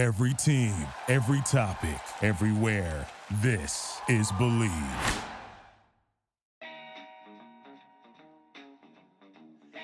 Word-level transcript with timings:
Every 0.00 0.32
team, 0.32 0.72
every 1.08 1.42
topic, 1.42 2.00
everywhere. 2.22 3.06
This 3.42 4.00
is 4.08 4.32
Bleav. 4.32 5.22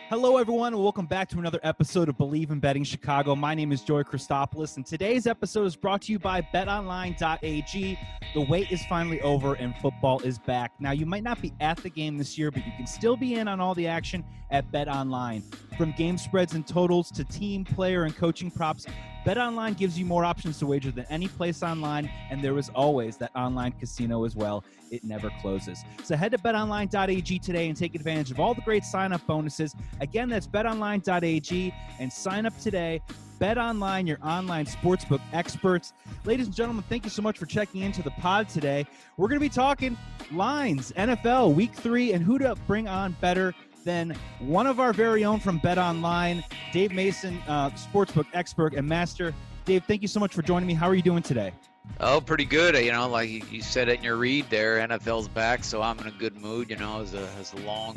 Hello, 0.08 0.38
everyone, 0.38 0.72
and 0.72 0.82
welcome 0.82 1.04
back 1.04 1.28
to 1.28 1.38
another 1.38 1.60
episode 1.62 2.08
of 2.08 2.16
Bleav 2.16 2.50
in 2.50 2.60
Betting 2.60 2.82
Chicago. 2.82 3.36
My 3.36 3.54
name 3.54 3.72
is 3.72 3.82
Joey 3.82 4.04
Christopoulos, 4.04 4.76
and 4.76 4.86
today's 4.86 5.26
episode 5.26 5.66
is 5.66 5.76
brought 5.76 6.00
to 6.02 6.12
you 6.12 6.18
by 6.18 6.40
BetOnline.ag. 6.40 7.98
The 8.32 8.40
wait 8.40 8.72
is 8.72 8.82
finally 8.86 9.20
over, 9.20 9.52
and 9.52 9.74
football 9.82 10.20
is 10.20 10.38
back. 10.38 10.72
Now, 10.80 10.92
you 10.92 11.04
might 11.04 11.24
not 11.24 11.42
be 11.42 11.52
at 11.60 11.76
the 11.76 11.90
game 11.90 12.16
this 12.16 12.38
year, 12.38 12.50
but 12.50 12.64
you 12.64 12.72
can 12.78 12.86
still 12.86 13.18
be 13.18 13.34
in 13.34 13.48
on 13.48 13.60
all 13.60 13.74
the 13.74 13.86
action 13.86 14.24
at 14.50 14.72
BetOnline. 14.72 15.42
From 15.76 15.92
game 15.92 16.16
spreads 16.16 16.54
and 16.54 16.66
totals 16.66 17.10
to 17.10 17.24
team, 17.24 17.66
player, 17.66 18.04
and 18.04 18.16
coaching 18.16 18.50
props, 18.50 18.86
BetOnline 19.26 19.76
gives 19.76 19.98
you 19.98 20.06
more 20.06 20.24
options 20.24 20.56
to 20.60 20.66
wager 20.66 20.92
than 20.92 21.04
any 21.10 21.26
place 21.26 21.64
online, 21.64 22.08
and 22.30 22.44
there 22.44 22.56
is 22.58 22.68
always 22.76 23.16
that 23.16 23.32
online 23.34 23.72
casino 23.72 24.24
as 24.24 24.36
well. 24.36 24.62
It 24.92 25.02
never 25.02 25.30
closes. 25.40 25.82
So 26.04 26.14
head 26.14 26.30
to 26.30 26.38
betonline.ag 26.38 27.40
today 27.40 27.68
and 27.68 27.76
take 27.76 27.96
advantage 27.96 28.30
of 28.30 28.38
all 28.38 28.54
the 28.54 28.60
great 28.60 28.84
sign 28.84 29.12
up 29.12 29.26
bonuses. 29.26 29.74
Again, 30.00 30.28
that's 30.28 30.46
betonline.ag 30.46 31.74
and 31.98 32.12
sign 32.12 32.46
up 32.46 32.56
today. 32.60 33.02
Bet 33.40 33.58
Online, 33.58 34.06
your 34.06 34.18
online 34.22 34.64
sportsbook 34.64 35.20
experts. 35.32 35.92
Ladies 36.24 36.46
and 36.46 36.54
gentlemen, 36.54 36.84
thank 36.88 37.02
you 37.02 37.10
so 37.10 37.20
much 37.20 37.36
for 37.36 37.46
checking 37.46 37.82
into 37.82 38.04
the 38.04 38.12
pod 38.12 38.48
today. 38.48 38.86
We're 39.16 39.28
going 39.28 39.40
to 39.40 39.44
be 39.44 39.50
talking 39.50 39.98
lines, 40.30 40.92
NFL, 40.92 41.52
week 41.54 41.74
three, 41.74 42.12
and 42.12 42.24
who 42.24 42.38
to 42.38 42.54
bring 42.68 42.86
on 42.86 43.16
better 43.20 43.54
than 43.86 44.14
one 44.40 44.66
of 44.66 44.80
our 44.80 44.92
very 44.92 45.24
own 45.24 45.40
from 45.40 45.56
Bet 45.58 45.78
Online, 45.78 46.44
Dave 46.72 46.92
Mason, 46.92 47.38
uh, 47.48 47.70
sportsbook 47.70 48.26
expert 48.34 48.74
and 48.74 48.86
master. 48.86 49.32
Dave, 49.64 49.84
thank 49.84 50.02
you 50.02 50.08
so 50.08 50.20
much 50.20 50.34
for 50.34 50.42
joining 50.42 50.66
me. 50.66 50.74
How 50.74 50.88
are 50.88 50.94
you 50.94 51.02
doing 51.02 51.22
today? 51.22 51.52
Oh, 52.00 52.20
pretty 52.20 52.44
good. 52.44 52.74
You 52.74 52.92
know, 52.92 53.08
like 53.08 53.50
you 53.50 53.62
said 53.62 53.88
it 53.88 53.98
in 53.98 54.04
your 54.04 54.16
read 54.16 54.50
there, 54.50 54.86
NFL's 54.86 55.28
back, 55.28 55.64
so 55.64 55.80
I'm 55.80 55.98
in 56.00 56.08
a 56.08 56.12
good 56.12 56.36
mood. 56.36 56.68
You 56.68 56.76
know, 56.76 57.00
as 57.00 57.14
a, 57.14 57.28
as 57.38 57.52
a 57.54 57.58
long, 57.58 57.96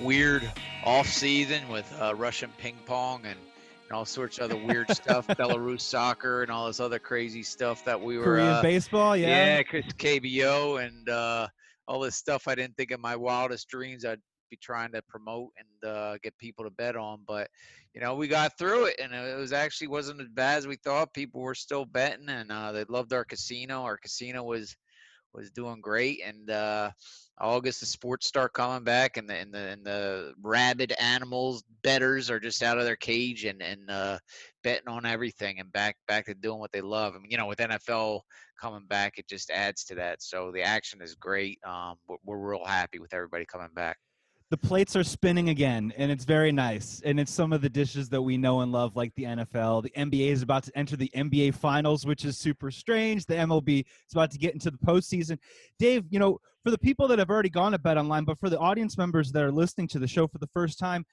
weird 0.00 0.50
off 0.82 1.06
season 1.06 1.68
with 1.68 1.94
uh, 2.00 2.14
Russian 2.14 2.50
ping 2.58 2.78
pong 2.86 3.20
and, 3.26 3.38
and 3.88 3.92
all 3.92 4.06
sorts 4.06 4.38
of 4.38 4.44
other 4.44 4.56
weird 4.56 4.90
stuff, 4.94 5.26
Belarus 5.28 5.82
soccer 5.82 6.42
and 6.42 6.50
all 6.50 6.66
this 6.66 6.80
other 6.80 6.98
crazy 6.98 7.42
stuff 7.42 7.84
that 7.84 8.00
we 8.00 8.16
were. 8.16 8.24
Korean 8.24 8.48
uh, 8.48 8.62
baseball, 8.62 9.14
yeah. 9.14 9.58
Yeah, 9.58 9.62
KBO 9.62 10.84
and 10.84 11.08
uh, 11.10 11.48
all 11.86 12.00
this 12.00 12.16
stuff 12.16 12.48
I 12.48 12.54
didn't 12.54 12.76
think 12.76 12.92
in 12.92 13.00
my 13.00 13.14
wildest 13.14 13.68
dreams 13.68 14.06
I'd 14.06 14.20
be 14.50 14.56
trying 14.56 14.92
to 14.92 15.02
promote 15.02 15.50
and 15.58 15.90
uh, 15.90 16.18
get 16.22 16.36
people 16.38 16.64
to 16.64 16.70
bet 16.70 16.96
on. 16.96 17.20
But 17.26 17.48
you 17.94 18.00
know, 18.00 18.14
we 18.14 18.28
got 18.28 18.56
through 18.58 18.86
it, 18.86 19.00
and 19.02 19.12
it 19.12 19.36
was 19.36 19.52
actually 19.52 19.88
wasn't 19.88 20.20
as 20.20 20.28
bad 20.28 20.58
as 20.58 20.66
we 20.66 20.76
thought. 20.76 21.14
People 21.14 21.40
were 21.40 21.54
still 21.54 21.84
betting, 21.84 22.28
and 22.28 22.50
uh, 22.50 22.72
they 22.72 22.84
loved 22.84 23.12
our 23.12 23.24
casino. 23.24 23.82
Our 23.82 23.96
casino 23.96 24.42
was 24.42 24.76
was 25.34 25.50
doing 25.50 25.80
great, 25.80 26.20
and 26.24 26.50
uh, 26.50 26.90
August 27.40 27.80
the 27.80 27.86
sports 27.86 28.26
start 28.26 28.52
coming 28.52 28.84
back, 28.84 29.16
and 29.16 29.28
the 29.28 29.34
and 29.34 29.52
the 29.52 29.58
and 29.58 29.84
the 29.84 30.34
rabid 30.42 30.92
animals 31.00 31.64
betters 31.82 32.30
are 32.30 32.40
just 32.40 32.62
out 32.62 32.78
of 32.78 32.84
their 32.84 32.96
cage 32.96 33.44
and 33.44 33.62
and 33.62 33.90
uh, 33.90 34.18
betting 34.62 34.88
on 34.88 35.06
everything 35.06 35.60
and 35.60 35.72
back 35.72 35.96
back 36.06 36.26
to 36.26 36.34
doing 36.34 36.58
what 36.58 36.72
they 36.72 36.80
love. 36.80 37.14
I 37.14 37.18
mean, 37.18 37.30
you 37.30 37.36
know, 37.36 37.46
with 37.46 37.58
NFL 37.58 38.20
coming 38.60 38.86
back, 38.86 39.18
it 39.18 39.28
just 39.28 39.50
adds 39.50 39.84
to 39.84 39.94
that. 39.96 40.22
So 40.22 40.50
the 40.52 40.62
action 40.62 41.00
is 41.00 41.14
great. 41.14 41.58
Um, 41.64 41.94
we're, 42.08 42.16
we're 42.24 42.50
real 42.50 42.64
happy 42.64 42.98
with 42.98 43.14
everybody 43.14 43.44
coming 43.46 43.70
back 43.74 43.98
the 44.50 44.56
plates 44.56 44.96
are 44.96 45.04
spinning 45.04 45.50
again 45.50 45.92
and 45.98 46.10
it's 46.10 46.24
very 46.24 46.52
nice. 46.52 47.02
And 47.04 47.20
it's 47.20 47.32
some 47.32 47.52
of 47.52 47.60
the 47.60 47.68
dishes 47.68 48.08
that 48.08 48.22
we 48.22 48.38
know 48.38 48.60
and 48.60 48.72
love 48.72 48.96
like 48.96 49.14
the 49.14 49.24
nfl 49.24 49.82
the 49.82 49.90
nba 49.90 50.30
is 50.30 50.42
about 50.42 50.64
to 50.64 50.78
enter 50.78 50.96
the 50.96 51.10
nba 51.14 51.54
finals 51.54 52.06
which 52.06 52.24
is 52.24 52.38
super 52.38 52.70
strange. 52.70 53.26
The 53.26 53.34
mlb 53.34 53.80
is 53.80 54.12
about 54.12 54.30
to 54.30 54.38
get 54.38 54.54
into 54.54 54.70
the 54.70 54.78
postseason. 54.78 55.38
Dave 55.78 56.04
you 56.10 56.18
know 56.18 56.38
for 56.64 56.70
the 56.70 56.78
people 56.78 57.08
that 57.08 57.18
have 57.18 57.30
already 57.30 57.50
gone 57.50 57.72
to 57.72 57.78
bet 57.78 57.98
online 57.98 58.24
but 58.24 58.38
for 58.38 58.48
the 58.48 58.58
audience 58.58 58.96
members 58.96 59.32
that 59.32 59.42
are 59.42 59.52
listening 59.52 59.88
to 59.88 59.98
the 59.98 60.08
show 60.08 60.26
for 60.26 60.38
the 60.38 60.48
first 60.48 60.78
time 60.78 61.04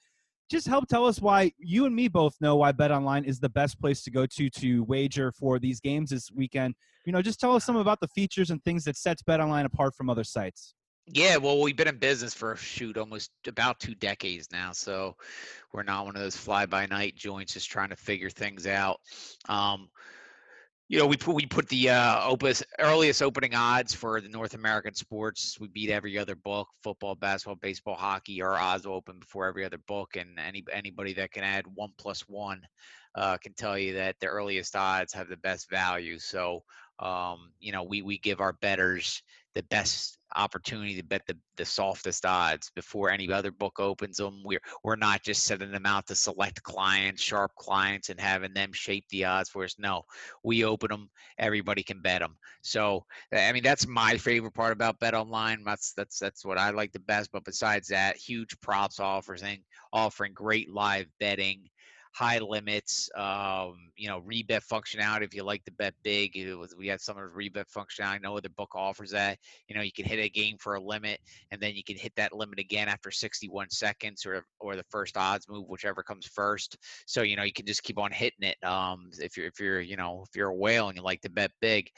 just 0.48 0.68
help 0.68 0.86
tell 0.86 1.04
us 1.04 1.20
why 1.20 1.50
you 1.58 1.86
and 1.86 1.94
me 1.94 2.08
both 2.08 2.36
know 2.40 2.56
why 2.56 2.72
bet 2.72 2.92
online 2.92 3.24
is 3.24 3.40
the 3.40 3.48
best 3.48 3.80
place 3.80 4.02
to 4.04 4.10
go 4.10 4.24
to 4.26 4.48
to 4.48 4.84
wager 4.84 5.32
for 5.32 5.58
these 5.58 5.80
games 5.80 6.10
this 6.10 6.30
weekend. 6.32 6.74
You 7.04 7.12
know 7.12 7.20
just 7.20 7.38
tell 7.38 7.54
us 7.54 7.64
some 7.64 7.76
about 7.76 8.00
the 8.00 8.08
features 8.08 8.50
and 8.50 8.64
things 8.64 8.84
that 8.84 8.96
sets 8.96 9.22
bet 9.22 9.40
online 9.40 9.66
apart 9.66 9.94
from 9.94 10.08
other 10.08 10.24
sites 10.24 10.75
yeah, 11.06 11.36
well, 11.36 11.60
we've 11.60 11.76
been 11.76 11.88
in 11.88 11.98
business 11.98 12.34
for 12.34 12.56
shoot 12.56 12.96
almost 12.96 13.30
about 13.46 13.78
two 13.78 13.94
decades 13.94 14.48
now, 14.50 14.72
so 14.72 15.16
we're 15.72 15.82
not 15.82 16.04
one 16.04 16.16
of 16.16 16.22
those 16.22 16.36
fly-by-night 16.36 17.14
joints 17.14 17.54
just 17.54 17.70
trying 17.70 17.90
to 17.90 17.96
figure 17.96 18.30
things 18.30 18.66
out. 18.66 19.00
Um, 19.48 19.88
you 20.88 20.98
know, 20.98 21.06
we 21.06 21.16
put 21.16 21.34
we 21.34 21.46
put 21.46 21.68
the 21.68 21.90
uh, 21.90 22.28
opus 22.28 22.62
earliest 22.78 23.20
opening 23.20 23.54
odds 23.54 23.92
for 23.92 24.20
the 24.20 24.28
North 24.28 24.54
American 24.54 24.94
sports. 24.94 25.58
We 25.58 25.66
beat 25.68 25.90
every 25.90 26.16
other 26.16 26.36
book: 26.36 26.68
football, 26.82 27.16
basketball, 27.16 27.56
baseball, 27.56 27.96
hockey. 27.96 28.40
Our 28.40 28.56
odds 28.56 28.86
will 28.86 28.94
open 28.94 29.18
before 29.18 29.46
every 29.46 29.64
other 29.64 29.78
book, 29.88 30.16
and 30.16 30.38
any 30.38 30.64
anybody 30.72 31.12
that 31.14 31.32
can 31.32 31.42
add 31.42 31.64
one 31.74 31.90
plus 31.98 32.20
one 32.28 32.62
uh, 33.16 33.36
can 33.38 33.54
tell 33.54 33.76
you 33.76 33.94
that 33.94 34.16
the 34.20 34.28
earliest 34.28 34.76
odds 34.76 35.12
have 35.12 35.28
the 35.28 35.36
best 35.38 35.68
value. 35.70 36.18
So, 36.18 36.62
um, 37.00 37.50
you 37.58 37.72
know, 37.72 37.82
we 37.82 38.02
we 38.02 38.18
give 38.18 38.40
our 38.40 38.52
betters 38.52 39.22
the 39.54 39.64
best 39.64 40.15
opportunity 40.34 40.96
to 40.96 41.04
bet 41.04 41.22
the, 41.26 41.36
the 41.56 41.64
softest 41.64 42.26
odds 42.26 42.70
before 42.74 43.10
any 43.10 43.30
other 43.30 43.50
book 43.50 43.78
opens 43.78 44.16
them. 44.16 44.42
We're 44.44 44.60
we're 44.82 44.96
not 44.96 45.22
just 45.22 45.44
sending 45.44 45.70
them 45.70 45.86
out 45.86 46.06
to 46.08 46.14
select 46.14 46.62
clients, 46.62 47.22
sharp 47.22 47.54
clients, 47.54 48.08
and 48.08 48.20
having 48.20 48.52
them 48.52 48.72
shape 48.72 49.04
the 49.10 49.24
odds 49.24 49.48
for 49.48 49.64
us. 49.64 49.76
No, 49.78 50.02
we 50.42 50.64
open 50.64 50.88
them. 50.90 51.10
Everybody 51.38 51.82
can 51.82 52.00
bet 52.00 52.20
them. 52.20 52.36
So 52.62 53.04
I 53.32 53.52
mean 53.52 53.62
that's 53.62 53.86
my 53.86 54.16
favorite 54.16 54.54
part 54.54 54.72
about 54.72 54.98
Bet 54.98 55.14
Online. 55.14 55.62
That's 55.64 55.92
that's 55.92 56.18
that's 56.18 56.44
what 56.44 56.58
I 56.58 56.70
like 56.70 56.92
the 56.92 57.00
best. 57.00 57.30
But 57.32 57.44
besides 57.44 57.88
that, 57.88 58.16
huge 58.16 58.58
props 58.60 59.00
offering 59.00 59.62
offering 59.92 60.32
great 60.34 60.70
live 60.70 61.06
betting 61.20 61.68
high 62.16 62.38
limits, 62.38 63.10
um, 63.14 63.76
you 63.94 64.08
know, 64.08 64.22
rebet 64.22 64.66
functionality. 64.66 65.22
If 65.22 65.34
you 65.34 65.42
like 65.42 65.62
to 65.64 65.72
bet 65.72 65.92
big, 66.02 66.32
was, 66.56 66.74
we 66.76 66.86
have 66.88 67.02
some 67.02 67.18
of 67.18 67.24
the 67.24 67.28
rebet 67.28 67.66
functionality. 67.70 68.22
No 68.22 68.38
other 68.38 68.48
book 68.48 68.74
offers 68.74 69.10
that. 69.10 69.38
You 69.68 69.76
know, 69.76 69.82
you 69.82 69.92
can 69.92 70.06
hit 70.06 70.18
a 70.18 70.30
game 70.30 70.56
for 70.58 70.76
a 70.76 70.80
limit, 70.80 71.20
and 71.50 71.60
then 71.60 71.74
you 71.74 71.84
can 71.84 71.96
hit 71.96 72.14
that 72.16 72.32
limit 72.32 72.58
again 72.58 72.88
after 72.88 73.10
61 73.10 73.68
seconds, 73.68 74.24
or 74.24 74.46
or 74.60 74.76
the 74.76 74.84
first 74.84 75.18
odds 75.18 75.46
move, 75.46 75.66
whichever 75.68 76.02
comes 76.02 76.26
first. 76.26 76.78
So 77.06 77.20
you 77.20 77.36
know, 77.36 77.42
you 77.42 77.52
can 77.52 77.66
just 77.66 77.82
keep 77.82 77.98
on 77.98 78.10
hitting 78.10 78.48
it. 78.48 78.56
Um, 78.64 79.10
if 79.18 79.36
you're 79.36 79.46
if 79.46 79.60
you're 79.60 79.80
you 79.80 79.96
know 79.96 80.24
if 80.26 80.34
you're 80.34 80.48
a 80.48 80.56
whale 80.56 80.88
and 80.88 80.96
you 80.96 81.02
like 81.02 81.20
to 81.22 81.30
bet 81.30 81.50
big, 81.60 81.90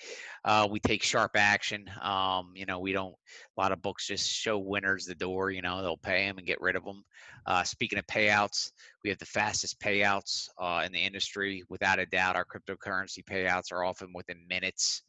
uh, 0.44 0.66
we 0.68 0.80
take 0.80 1.04
sharp 1.04 1.32
action. 1.36 1.88
Um, 2.02 2.52
you 2.56 2.66
know, 2.66 2.80
we 2.80 2.92
don't. 2.92 3.14
A 3.56 3.60
lot 3.60 3.70
of 3.70 3.82
books 3.82 4.08
just 4.08 4.28
show 4.28 4.58
winners 4.58 5.04
the 5.04 5.14
door. 5.14 5.52
You 5.52 5.62
know, 5.62 5.80
they'll 5.80 5.96
pay 5.96 6.26
them 6.26 6.38
and 6.38 6.46
get 6.46 6.60
rid 6.60 6.74
of 6.74 6.84
them. 6.84 7.04
Uh, 7.46 7.62
speaking 7.62 7.98
of 7.98 8.06
payouts, 8.06 8.72
we 9.04 9.10
have 9.10 9.18
the 9.18 9.26
fastest 9.26 9.78
payouts 10.08 10.48
uh, 10.58 10.82
in 10.84 10.92
the 10.92 10.98
industry. 10.98 11.62
Without 11.68 11.98
a 11.98 12.06
doubt, 12.06 12.36
our 12.36 12.44
cryptocurrency 12.44 13.24
payouts 13.24 13.72
are 13.72 13.84
often 13.84 14.12
within 14.14 14.46
minutes. 14.48 15.02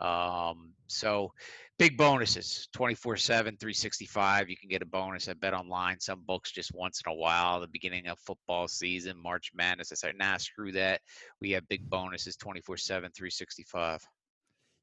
Um, 0.00 0.72
so 0.86 1.32
big 1.78 1.96
bonuses 1.98 2.68
24 2.72 3.16
7 3.18 3.56
365 3.58 4.48
you 4.48 4.56
can 4.56 4.68
get 4.68 4.80
a 4.80 4.86
bonus 4.86 5.28
at 5.28 5.40
bet 5.40 5.52
online 5.52 6.00
some 6.00 6.22
books 6.26 6.52
just 6.52 6.72
once 6.74 7.02
in 7.04 7.12
a 7.12 7.14
while 7.14 7.60
the 7.60 7.66
beginning 7.68 8.06
of 8.06 8.18
football 8.18 8.66
season 8.66 9.14
march 9.22 9.50
madness 9.54 9.92
i 9.92 9.94
said 9.94 10.14
nah 10.18 10.38
screw 10.38 10.72
that 10.72 11.00
we 11.40 11.50
have 11.50 11.66
big 11.68 11.88
bonuses 11.90 12.36
24 12.36 12.78
7 12.78 13.10
365 13.14 14.00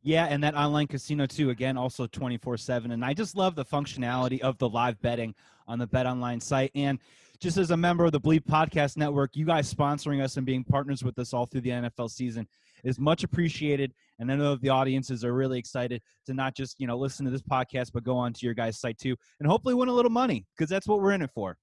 yeah, 0.03 0.25
and 0.25 0.43
that 0.43 0.55
online 0.55 0.87
casino 0.87 1.25
too. 1.25 1.49
Again, 1.49 1.75
also 1.75 2.07
twenty 2.07 2.37
four 2.37 2.55
seven. 2.55 2.91
And 2.91 3.03
I 3.03 3.13
just 3.13 3.35
love 3.35 3.55
the 3.55 3.65
functionality 3.65 4.39
of 4.39 4.57
the 4.57 4.69
live 4.69 5.01
betting 5.01 5.33
on 5.67 5.79
the 5.79 5.87
Bet 5.87 6.05
Online 6.05 6.39
site. 6.39 6.71
And 6.75 6.99
just 7.39 7.57
as 7.57 7.71
a 7.71 7.77
member 7.77 8.05
of 8.05 8.11
the 8.11 8.19
Bleav 8.19 8.45
Podcast 8.45 8.97
Network, 8.97 9.35
you 9.35 9.45
guys 9.45 9.71
sponsoring 9.73 10.23
us 10.23 10.37
and 10.37 10.45
being 10.45 10.63
partners 10.63 11.03
with 11.03 11.17
us 11.19 11.33
all 11.33 11.45
through 11.45 11.61
the 11.61 11.69
NFL 11.69 12.09
season 12.09 12.47
is 12.83 12.99
much 12.99 13.23
appreciated. 13.23 13.93
And 14.19 14.31
I 14.31 14.35
know 14.35 14.55
the 14.55 14.69
audiences 14.69 15.23
are 15.23 15.33
really 15.33 15.59
excited 15.59 16.01
to 16.25 16.33
not 16.33 16.55
just 16.55 16.79
you 16.79 16.87
know 16.87 16.97
listen 16.97 17.25
to 17.25 17.31
this 17.31 17.41
podcast, 17.41 17.91
but 17.93 18.03
go 18.03 18.17
on 18.17 18.33
to 18.33 18.45
your 18.45 18.55
guys' 18.55 18.79
site 18.79 18.97
too, 18.97 19.15
and 19.39 19.49
hopefully 19.49 19.73
win 19.73 19.89
a 19.89 19.93
little 19.93 20.11
money 20.11 20.45
because 20.55 20.69
that's 20.69 20.87
what 20.87 20.99
we're 20.99 21.11
in 21.11 21.21
it 21.21 21.31
for. 21.33 21.57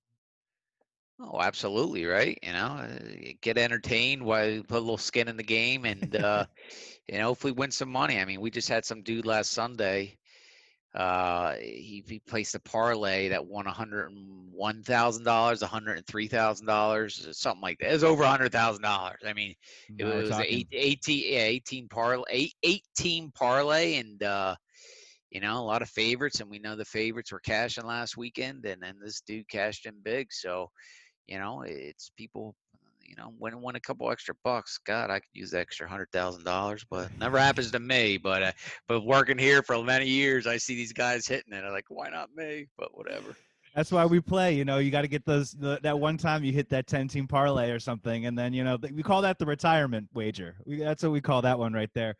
Oh, 1.21 1.41
absolutely, 1.41 2.07
right. 2.07 2.39
You 2.43 2.53
know, 2.53 2.67
uh, 2.67 2.89
get 3.41 3.57
entertained 3.57 4.23
while 4.23 4.63
put 4.67 4.79
a 4.79 4.81
little 4.81 4.99
skin 4.99 5.29
in 5.29 5.37
the 5.37 5.45
game, 5.45 5.85
and 5.85 6.17
uh, 6.25 6.47
you 7.09 7.19
know, 7.19 7.27
hopefully 7.27 7.53
win 7.53 7.71
some 7.71 7.91
money. 7.91 8.21
I 8.21 8.25
mean, 8.25 8.41
we 8.41 8.51
just 8.51 8.69
had 8.69 8.85
some 8.85 9.03
dude 9.03 9.27
last 9.27 9.53
Sunday. 9.53 10.17
Uh, 10.95 11.55
he, 11.55 12.05
he 12.07 12.21
placed 12.21 12.55
a 12.55 12.61
parlay 12.61 13.29
that 13.29 13.45
won 13.45 13.67
hundred 13.67 14.11
and 14.11 14.53
one 14.53 14.83
thousand 14.85 15.25
dollars, 15.25 15.61
one 15.61 15.71
hundred 15.71 15.97
and 15.97 16.07
three 16.07 16.29
thousand 16.29 16.67
dollars, 16.67 17.29
something 17.33 17.63
like 17.63 17.79
that. 17.79 17.91
It 17.91 17.95
was 17.95 18.05
over 18.05 18.23
a 18.23 18.29
hundred 18.29 18.53
thousand 18.53 18.83
dollars. 18.83 19.19
I 19.27 19.33
mean, 19.33 19.55
it 19.99 20.05
was 20.05 20.31
eight, 20.41 20.69
18, 20.71 21.33
yeah, 21.33 21.41
18 21.41 21.89
parlay, 21.89 22.23
eight, 22.31 22.55
18 22.63 23.33
parlay, 23.33 23.97
and 23.97 24.23
uh, 24.23 24.55
you 25.35 25.41
know, 25.41 25.59
a 25.59 25.67
lot 25.67 25.83
of 25.83 25.91
favorites, 25.91 26.41
and 26.41 26.49
we 26.49 26.61
know 26.61 26.77
the 26.77 26.85
favorites 26.85 27.33
were 27.33 27.41
cashing 27.41 27.85
last 27.85 28.17
weekend, 28.17 28.65
and 28.65 28.81
then 28.81 28.95
this 29.03 29.21
dude 29.21 29.49
cashed 29.49 29.87
in 29.87 29.95
big. 30.05 30.29
So, 30.31 30.71
you 31.27 31.41
know, 31.41 31.65
it's 31.67 32.13
people 32.17 32.55
you 33.07 33.17
know, 33.17 33.33
win 33.39 33.61
win 33.61 33.77
a 33.77 33.81
couple 33.81 34.11
extra 34.11 34.35
bucks. 34.45 34.79
God, 34.79 35.11
I 35.11 35.21
could 35.21 35.29
use 35.33 35.51
the 35.51 35.61
extra 35.61 35.89
hundred 35.89 36.11
thousand 36.13 36.45
dollars, 36.45 36.85
but 36.91 37.11
never 37.19 37.39
happens 37.39 37.71
to 37.73 37.79
me. 37.79 38.17
But 38.17 38.43
uh, 38.43 38.53
but 38.89 39.05
working 39.05 39.39
here 39.39 39.63
for 39.63 39.83
many 39.83 40.07
years, 40.07 40.47
I 40.47 40.57
see 40.57 40.75
these 40.75 40.93
guys 40.93 41.27
hitting 41.27 41.53
it. 41.53 41.65
I'm 41.65 41.73
like, 41.73 41.87
why 41.89 42.09
not 42.11 42.35
me? 42.35 42.67
But 42.77 42.97
whatever. 42.97 43.37
That's 43.75 43.91
why 43.91 44.07
we 44.07 44.21
play. 44.21 44.55
You 44.55 44.65
know, 44.65 44.79
you 44.79 44.91
got 44.91 45.03
to 45.03 45.09
get 45.09 45.25
those 45.25 45.51
the, 45.53 45.81
that 45.83 45.99
one 45.99 46.17
time 46.17 46.45
you 46.45 46.53
hit 46.53 46.71
that 46.71 46.87
ten 46.87 47.09
team 47.09 47.27
parlay 47.27 47.71
or 47.71 47.81
something, 47.81 48.27
and 48.27 48.39
then 48.39 48.53
you 48.53 48.65
know 48.65 48.79
we 48.93 49.03
call 49.03 49.23
that 49.23 49.39
the 49.39 49.47
retirement 49.47 50.09
wager. 50.15 50.57
We, 50.65 50.79
that's 50.79 51.03
what 51.03 51.13
we 51.13 51.21
call 51.21 51.43
that 51.43 51.59
one 51.59 51.73
right 51.73 51.91
there. 51.95 52.15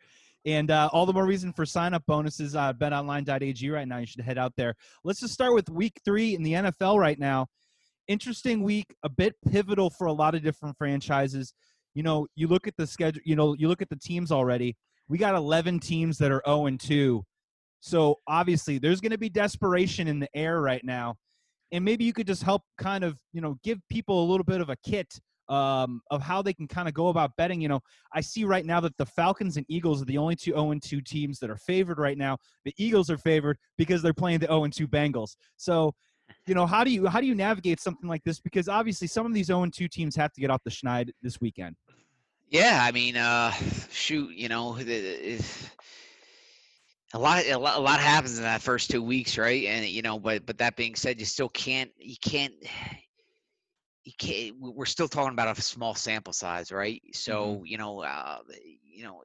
And 0.45 0.69
uh, 0.69 0.89
all 0.93 1.07
the 1.07 1.13
more 1.13 1.25
reason 1.25 1.53
for 1.53 1.65
sign 1.65 1.93
up 1.93 2.03
bonuses. 2.05 2.55
Uh, 2.55 2.71
BetOnline.ag 2.73 3.69
right 3.69 3.87
now. 3.87 3.97
You 3.97 4.05
should 4.05 4.21
head 4.21 4.37
out 4.37 4.53
there. 4.55 4.75
Let's 5.03 5.19
just 5.19 5.33
start 5.33 5.53
with 5.53 5.69
Week 5.69 5.99
Three 6.05 6.35
in 6.35 6.43
the 6.43 6.53
NFL 6.53 6.99
right 6.99 7.17
now 7.17 7.47
interesting 8.07 8.63
week, 8.63 8.95
a 9.03 9.09
bit 9.09 9.35
pivotal 9.49 9.89
for 9.89 10.07
a 10.07 10.13
lot 10.13 10.35
of 10.35 10.43
different 10.43 10.77
franchises. 10.77 11.53
You 11.93 12.03
know, 12.03 12.27
you 12.35 12.47
look 12.47 12.67
at 12.67 12.75
the 12.77 12.87
schedule, 12.87 13.21
you 13.25 13.35
know, 13.35 13.55
you 13.57 13.67
look 13.67 13.81
at 13.81 13.89
the 13.89 13.95
teams 13.95 14.31
already. 14.31 14.75
We 15.07 15.17
got 15.17 15.35
11 15.35 15.79
teams 15.79 16.17
that 16.17 16.31
are 16.31 16.41
0 16.45 16.65
and 16.65 16.79
2. 16.79 17.23
So 17.79 18.15
obviously, 18.27 18.79
there's 18.79 18.99
going 18.99 19.11
to 19.11 19.17
be 19.17 19.29
desperation 19.29 20.07
in 20.07 20.19
the 20.19 20.29
air 20.35 20.61
right 20.61 20.83
now. 20.83 21.15
And 21.71 21.85
maybe 21.85 22.03
you 22.03 22.13
could 22.13 22.27
just 22.27 22.43
help 22.43 22.63
kind 22.77 23.03
of, 23.03 23.19
you 23.33 23.41
know, 23.41 23.57
give 23.63 23.79
people 23.89 24.23
a 24.23 24.27
little 24.29 24.43
bit 24.43 24.61
of 24.61 24.69
a 24.69 24.75
kit 24.77 25.19
um, 25.49 26.01
of 26.09 26.21
how 26.21 26.41
they 26.41 26.53
can 26.53 26.67
kind 26.67 26.87
of 26.87 26.93
go 26.93 27.09
about 27.09 27.35
betting. 27.37 27.61
You 27.61 27.67
know, 27.67 27.81
I 28.13 28.21
see 28.21 28.43
right 28.43 28.65
now 28.65 28.79
that 28.79 28.97
the 28.97 29.05
Falcons 29.05 29.57
and 29.57 29.65
Eagles 29.69 30.01
are 30.01 30.05
the 30.05 30.17
only 30.17 30.35
two 30.35 30.51
0 30.51 30.73
2 30.81 31.01
teams 31.01 31.39
that 31.39 31.49
are 31.49 31.57
favored 31.57 31.99
right 31.99 32.17
now. 32.17 32.37
The 32.65 32.73
Eagles 32.77 33.09
are 33.09 33.17
favored 33.17 33.57
because 33.77 34.01
they're 34.01 34.13
playing 34.13 34.39
the 34.39 34.47
0 34.47 34.67
2 34.67 34.87
Bengals. 34.87 35.35
So 35.57 35.93
you 36.47 36.55
know 36.55 36.65
how 36.65 36.83
do 36.83 36.91
you 36.91 37.07
how 37.07 37.19
do 37.19 37.27
you 37.27 37.35
navigate 37.35 37.79
something 37.79 38.09
like 38.09 38.23
this? 38.23 38.39
Because 38.39 38.67
obviously 38.67 39.07
some 39.07 39.25
of 39.25 39.33
these 39.33 39.47
0 39.47 39.65
2 39.73 39.87
teams 39.87 40.15
have 40.15 40.31
to 40.33 40.41
get 40.41 40.49
off 40.49 40.61
the 40.63 40.71
schneid 40.71 41.11
this 41.21 41.41
weekend. 41.41 41.75
Yeah 42.49 42.79
i 42.83 42.91
mean 42.91 43.17
uh 43.17 43.51
shoot 43.91 44.31
you 44.31 44.49
know 44.49 44.77
a 47.13 47.19
lot, 47.19 47.45
a 47.45 47.57
lot 47.57 47.77
a 47.77 47.81
lot 47.81 47.99
happens 47.99 48.37
in 48.37 48.43
that 48.43 48.61
first 48.61 48.91
two 48.91 49.01
weeks 49.01 49.37
right? 49.37 49.65
And 49.65 49.85
you 49.85 50.01
know 50.01 50.19
but 50.19 50.45
but 50.45 50.57
that 50.59 50.75
being 50.75 50.95
said 50.95 51.19
you 51.19 51.25
still 51.25 51.49
can't 51.49 51.91
you 51.97 52.15
can't 52.21 52.53
you 54.03 54.13
can't 54.17 54.55
we're 54.59 54.85
still 54.85 55.07
talking 55.07 55.31
about 55.31 55.57
a 55.57 55.61
small 55.61 55.95
sample 55.95 56.33
size 56.33 56.71
right? 56.71 57.01
So 57.13 57.55
mm-hmm. 57.55 57.65
you 57.65 57.77
know 57.77 58.03
uh 58.03 58.39
you 58.83 59.03
know 59.03 59.21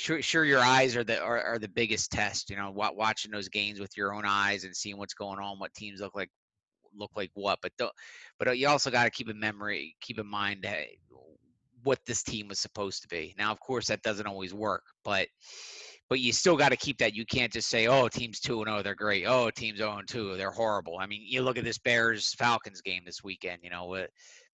sure 0.00 0.22
sure 0.22 0.46
your 0.46 0.60
eyes 0.60 0.96
are 0.96 1.04
the 1.04 1.20
are, 1.20 1.42
are 1.42 1.58
the 1.58 1.68
biggest 1.68 2.10
test 2.10 2.48
you 2.48 2.56
know 2.56 2.72
watching 2.74 3.30
those 3.30 3.50
games 3.50 3.78
with 3.78 3.94
your 3.98 4.14
own 4.14 4.24
eyes 4.24 4.64
and 4.64 4.74
seeing 4.74 4.96
what's 4.96 5.12
going 5.12 5.38
on 5.38 5.58
what 5.58 5.74
teams 5.74 6.00
look 6.00 6.14
like 6.14 6.30
look 6.96 7.10
like 7.16 7.30
what 7.34 7.58
but 7.60 7.70
don't, 7.76 7.92
but 8.38 8.48
uh, 8.48 8.52
you 8.52 8.66
also 8.66 8.90
got 8.90 9.04
to 9.04 9.10
keep 9.10 9.28
in 9.28 9.38
memory 9.38 9.94
keep 10.00 10.18
in 10.18 10.26
mind 10.26 10.64
hey, 10.64 10.98
what 11.82 11.98
this 12.06 12.22
team 12.22 12.48
was 12.48 12.58
supposed 12.58 13.02
to 13.02 13.08
be. 13.08 13.34
Now 13.38 13.52
of 13.52 13.60
course 13.60 13.88
that 13.88 14.02
doesn't 14.02 14.26
always 14.26 14.54
work 14.54 14.82
but 15.04 15.28
but 16.08 16.18
you 16.18 16.32
still 16.32 16.56
got 16.56 16.70
to 16.70 16.76
keep 16.76 16.98
that. 16.98 17.14
You 17.14 17.24
can't 17.26 17.52
just 17.52 17.68
say 17.68 17.86
oh 17.86 18.08
teams 18.08 18.40
2 18.40 18.62
and 18.62 18.68
0 18.68 18.82
they're 18.82 18.94
great. 18.94 19.26
Oh 19.26 19.50
teams 19.50 19.78
0 19.78 19.98
and 19.98 20.08
2 20.08 20.36
they're 20.38 20.50
horrible. 20.50 20.96
I 20.98 21.06
mean 21.06 21.22
you 21.26 21.42
look 21.42 21.58
at 21.58 21.64
this 21.64 21.78
bears 21.78 22.34
falcons 22.34 22.80
game 22.80 23.02
this 23.04 23.22
weekend 23.22 23.58
you 23.62 23.70
know 23.70 24.06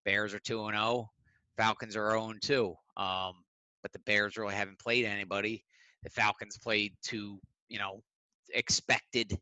bears 0.04 0.34
are 0.34 0.40
2 0.40 0.66
and 0.66 0.76
0 0.76 1.08
falcons 1.56 1.96
are 1.96 2.10
0 2.10 2.31
and 2.31 2.42
2 2.42 2.75
um 2.96 3.32
but 3.87 3.93
the 3.93 4.00
Bears 4.00 4.37
really 4.37 4.55
haven't 4.56 4.81
played 4.81 5.05
anybody. 5.05 5.62
The 6.03 6.11
Falcons 6.11 6.59
played 6.59 6.93
two, 7.05 7.38
you 7.69 7.79
know, 7.79 8.03
expected 8.53 9.38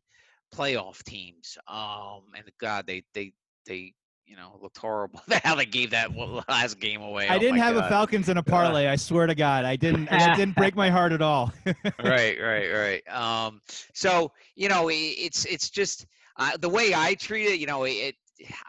playoff 0.53 1.03
teams. 1.03 1.57
Um, 1.67 2.21
and 2.35 2.43
God, 2.61 2.85
they 2.85 3.03
they 3.15 3.33
they 3.65 3.93
you 4.27 4.35
know 4.35 4.59
looked 4.61 4.77
horrible. 4.77 5.19
How 5.43 5.55
they 5.55 5.65
gave 5.65 5.89
that 5.89 6.15
last 6.47 6.79
game 6.79 7.01
away. 7.01 7.27
I 7.27 7.37
oh 7.37 7.39
didn't 7.39 7.57
have 7.57 7.73
God. 7.73 7.85
a 7.85 7.89
Falcons 7.89 8.29
in 8.29 8.37
a 8.37 8.43
parlay. 8.43 8.85
I 8.85 8.97
swear 8.97 9.25
to 9.25 9.33
God, 9.33 9.65
I 9.65 9.75
didn't. 9.77 10.09
it 10.11 10.35
didn't 10.35 10.55
break 10.55 10.75
my 10.75 10.91
heart 10.91 11.11
at 11.11 11.23
all. 11.23 11.51
right, 11.65 12.37
right, 12.39 12.71
right. 12.71 13.01
Um, 13.09 13.61
so 13.95 14.31
you 14.55 14.69
know, 14.69 14.91
it's 14.91 15.45
it's 15.45 15.71
just 15.71 16.05
uh, 16.37 16.55
the 16.57 16.69
way 16.69 16.93
I 16.93 17.15
treat 17.15 17.47
it. 17.47 17.59
You 17.59 17.65
know, 17.65 17.85
it. 17.85 18.13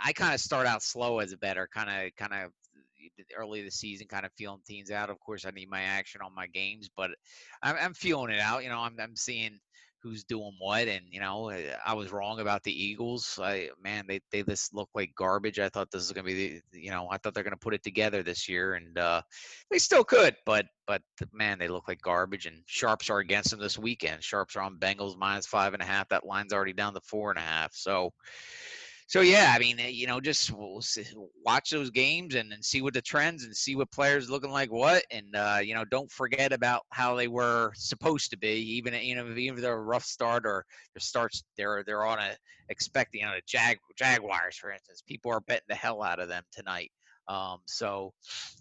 I 0.02 0.14
kind 0.14 0.32
of 0.32 0.40
start 0.40 0.66
out 0.66 0.82
slow 0.82 1.18
as 1.18 1.32
a 1.32 1.36
better, 1.36 1.68
kind 1.70 1.90
of 1.90 2.16
kind 2.16 2.32
of 2.32 2.50
early 3.36 3.62
the 3.62 3.70
season, 3.70 4.06
kind 4.06 4.26
of 4.26 4.32
feeling 4.36 4.60
teams 4.66 4.90
out. 4.90 5.10
Of 5.10 5.20
course, 5.20 5.44
I 5.46 5.50
need 5.50 5.70
my 5.70 5.82
action 5.82 6.20
on 6.22 6.34
my 6.34 6.46
games, 6.46 6.90
but 6.96 7.10
I'm, 7.62 7.76
I'm 7.80 7.94
feeling 7.94 8.32
it 8.32 8.40
out. 8.40 8.62
You 8.62 8.70
know, 8.70 8.80
I'm, 8.80 8.96
I'm 9.00 9.16
seeing 9.16 9.58
who's 10.06 10.24
doing 10.24 10.52
what, 10.60 10.86
and 10.86 11.04
you 11.10 11.20
know, 11.20 11.48
eh, 11.48 11.74
I 11.84 11.94
was 11.94 12.12
wrong 12.12 12.38
about 12.38 12.62
the 12.62 12.84
Eagles. 12.84 13.38
I 13.42 13.70
man, 13.82 14.04
they 14.06 14.20
they 14.30 14.42
just 14.42 14.74
look 14.74 14.88
like 14.94 15.14
garbage. 15.16 15.58
I 15.58 15.68
thought 15.68 15.90
this 15.90 16.02
was 16.02 16.12
gonna 16.12 16.26
be 16.26 16.62
the, 16.72 16.80
you 16.80 16.90
know, 16.90 17.08
I 17.10 17.18
thought 17.18 17.34
they're 17.34 17.42
gonna 17.42 17.56
put 17.56 17.74
it 17.74 17.82
together 17.82 18.22
this 18.22 18.48
year, 18.48 18.74
and 18.74 18.96
uh, 18.98 19.22
they 19.70 19.78
still 19.78 20.04
could, 20.04 20.36
but 20.44 20.66
but 20.86 21.02
man, 21.32 21.58
they 21.58 21.68
look 21.68 21.88
like 21.88 22.00
garbage. 22.00 22.46
And 22.46 22.62
sharps 22.66 23.10
are 23.10 23.18
against 23.18 23.50
them 23.50 23.60
this 23.60 23.78
weekend. 23.78 24.22
Sharps 24.22 24.54
are 24.56 24.62
on 24.62 24.78
Bengals 24.78 25.16
minus 25.16 25.46
five 25.46 25.74
and 25.74 25.82
a 25.82 25.86
half. 25.86 26.08
That 26.10 26.26
line's 26.26 26.52
already 26.52 26.72
down 26.72 26.94
to 26.94 27.00
four 27.00 27.30
and 27.30 27.38
a 27.38 27.42
half. 27.42 27.74
So 27.74 28.12
so 29.08 29.20
yeah, 29.20 29.52
I 29.54 29.60
mean, 29.60 29.78
eh, 29.78 29.88
you 29.88 30.06
know, 30.08 30.20
just 30.20 30.50
we'll 30.50 30.82
see, 30.82 31.04
watch 31.44 31.70
those 31.70 31.90
games 31.90 32.34
and, 32.34 32.52
and 32.52 32.64
see 32.64 32.82
what 32.82 32.94
the 32.94 33.02
trends 33.02 33.44
and 33.44 33.56
see 33.56 33.76
what 33.76 33.90
players 33.92 34.28
looking 34.28 34.50
like 34.50 34.72
what, 34.72 35.04
and 35.12 35.34
uh, 35.36 35.58
you 35.62 35.74
know, 35.74 35.84
don't 35.84 36.10
forget 36.10 36.52
about 36.52 36.82
how 36.90 37.14
they 37.14 37.28
were 37.28 37.72
supposed 37.74 38.30
to 38.30 38.38
be. 38.38 38.76
Even 38.76 38.94
you 38.94 39.14
know, 39.14 39.28
even 39.36 39.56
if 39.56 39.62
they're 39.62 39.74
a 39.74 39.80
rough 39.80 40.04
start 40.04 40.44
or 40.44 40.64
their 40.94 41.00
starts, 41.00 41.44
they're 41.56 41.84
they're 41.86 42.04
on 42.04 42.18
a 42.18 42.36
expecting 42.68 43.20
you 43.20 43.26
know, 43.26 43.34
the 43.34 43.42
Jag 43.46 43.78
Jaguars, 43.96 44.56
for 44.56 44.72
instance. 44.72 45.02
People 45.06 45.30
are 45.30 45.40
betting 45.40 45.62
the 45.68 45.76
hell 45.76 46.02
out 46.02 46.18
of 46.18 46.28
them 46.28 46.42
tonight. 46.52 46.90
Um, 47.28 47.58
so, 47.66 48.12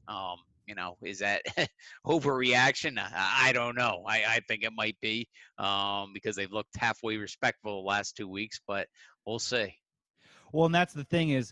um, 0.07 0.37
you 0.67 0.75
know, 0.75 0.97
is 1.03 1.19
that 1.19 1.41
overreaction? 2.05 2.99
I, 2.99 3.49
I 3.49 3.51
don't 3.51 3.75
know. 3.75 4.03
I, 4.07 4.23
I 4.27 4.39
think 4.47 4.63
it 4.63 4.73
might 4.75 4.97
be 5.01 5.27
um, 5.57 6.11
because 6.13 6.35
they've 6.35 6.51
looked 6.51 6.75
halfway 6.77 7.17
respectful 7.17 7.81
the 7.81 7.87
last 7.87 8.15
two 8.15 8.27
weeks, 8.27 8.59
but 8.67 8.87
we'll 9.25 9.39
see. 9.39 9.75
Well, 10.55 10.65
and 10.67 10.73
that's 10.73 10.93
the 10.93 11.03
thing 11.03 11.31
is 11.31 11.51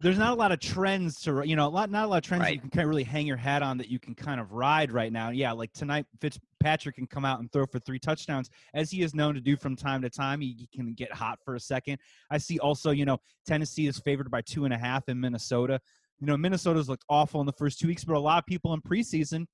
there's 0.00 0.18
not 0.18 0.32
a 0.32 0.34
lot 0.34 0.52
of 0.52 0.60
trends 0.60 1.20
to 1.22 1.42
you 1.44 1.56
know 1.56 1.66
a 1.66 1.68
lot 1.68 1.90
not 1.90 2.04
a 2.04 2.06
lot 2.06 2.18
of 2.18 2.22
trends 2.22 2.42
right. 2.42 2.54
you 2.54 2.60
can 2.60 2.70
kind 2.70 2.84
of 2.84 2.88
really 2.90 3.02
hang 3.02 3.26
your 3.26 3.36
hat 3.36 3.62
on 3.62 3.78
that 3.78 3.88
you 3.88 3.98
can 3.98 4.14
kind 4.14 4.40
of 4.40 4.52
ride 4.52 4.92
right 4.92 5.12
now. 5.12 5.30
Yeah, 5.30 5.52
like 5.52 5.72
tonight 5.72 6.04
Fitzpatrick 6.20 6.96
can 6.96 7.06
come 7.06 7.24
out 7.24 7.40
and 7.40 7.50
throw 7.50 7.64
for 7.64 7.78
three 7.78 7.98
touchdowns 7.98 8.50
as 8.74 8.90
he 8.90 9.02
is 9.02 9.14
known 9.14 9.34
to 9.34 9.40
do 9.40 9.56
from 9.56 9.74
time 9.74 10.02
to 10.02 10.10
time. 10.10 10.40
He, 10.40 10.54
he 10.58 10.68
can 10.74 10.92
get 10.92 11.12
hot 11.12 11.38
for 11.44 11.54
a 11.54 11.60
second. 11.60 11.98
I 12.30 12.36
see 12.36 12.58
also 12.58 12.90
you 12.90 13.06
know 13.06 13.18
Tennessee 13.46 13.86
is 13.86 13.98
favored 13.98 14.30
by 14.30 14.42
two 14.42 14.66
and 14.66 14.74
a 14.74 14.78
half 14.78 15.08
in 15.08 15.18
Minnesota. 15.18 15.80
You 16.18 16.26
know 16.26 16.36
Minnesota's 16.36 16.90
looked 16.90 17.04
awful 17.08 17.40
in 17.40 17.46
the 17.46 17.54
first 17.54 17.78
two 17.78 17.88
weeks, 17.88 18.04
but 18.04 18.16
a 18.16 18.20
lot 18.20 18.38
of 18.38 18.46
people 18.46 18.74
in 18.74 18.82
preseason, 18.82 19.46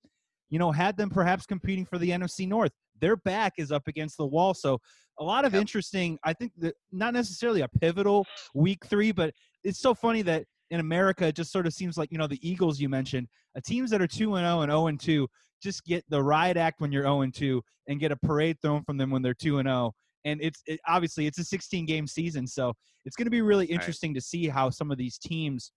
you 0.50 0.58
know, 0.58 0.72
had 0.72 0.96
them 0.96 1.10
perhaps 1.10 1.46
competing 1.46 1.84
for 1.84 1.98
the 1.98 2.10
NFC 2.10 2.48
North. 2.48 2.72
Their 3.00 3.16
back 3.16 3.54
is 3.58 3.72
up 3.72 3.88
against 3.88 4.16
the 4.16 4.26
wall, 4.26 4.54
so 4.54 4.80
a 5.18 5.24
lot 5.24 5.44
of 5.44 5.54
yep. 5.54 5.60
interesting. 5.60 6.18
I 6.24 6.32
think 6.32 6.52
that 6.58 6.74
not 6.92 7.14
necessarily 7.14 7.62
a 7.62 7.68
pivotal 7.68 8.26
week 8.54 8.84
three, 8.86 9.12
but 9.12 9.32
it's 9.64 9.80
so 9.80 9.94
funny 9.94 10.22
that 10.22 10.44
in 10.70 10.80
America, 10.80 11.26
it 11.26 11.36
just 11.36 11.52
sort 11.52 11.66
of 11.66 11.72
seems 11.72 11.96
like 11.96 12.10
you 12.10 12.18
know 12.18 12.26
the 12.26 12.48
Eagles 12.48 12.80
you 12.80 12.88
mentioned, 12.88 13.28
uh, 13.56 13.60
teams 13.64 13.90
that 13.90 14.02
are 14.02 14.06
two 14.06 14.34
and 14.34 14.44
zero 14.44 14.58
oh 14.58 14.62
and 14.62 14.70
zero 14.70 14.80
oh 14.82 14.86
and 14.88 15.00
two, 15.00 15.28
just 15.62 15.84
get 15.84 16.04
the 16.08 16.22
riot 16.22 16.56
act 16.56 16.80
when 16.80 16.92
you're 16.92 17.04
zero 17.04 17.22
and 17.22 17.34
two, 17.34 17.62
and 17.88 18.00
get 18.00 18.12
a 18.12 18.16
parade 18.16 18.56
thrown 18.60 18.82
from 18.82 18.96
them 18.96 19.10
when 19.10 19.22
they're 19.22 19.34
two 19.34 19.58
and 19.58 19.68
zero. 19.68 19.92
And 20.24 20.40
it's 20.42 20.62
it, 20.66 20.80
obviously 20.88 21.26
it's 21.26 21.38
a 21.38 21.44
16 21.44 21.86
game 21.86 22.06
season, 22.06 22.46
so 22.46 22.74
it's 23.04 23.14
going 23.16 23.26
to 23.26 23.30
be 23.30 23.42
really 23.42 23.66
interesting 23.66 24.10
right. 24.10 24.16
to 24.16 24.20
see 24.20 24.48
how 24.48 24.70
some 24.70 24.90
of 24.90 24.98
these 24.98 25.18
teams, 25.18 25.70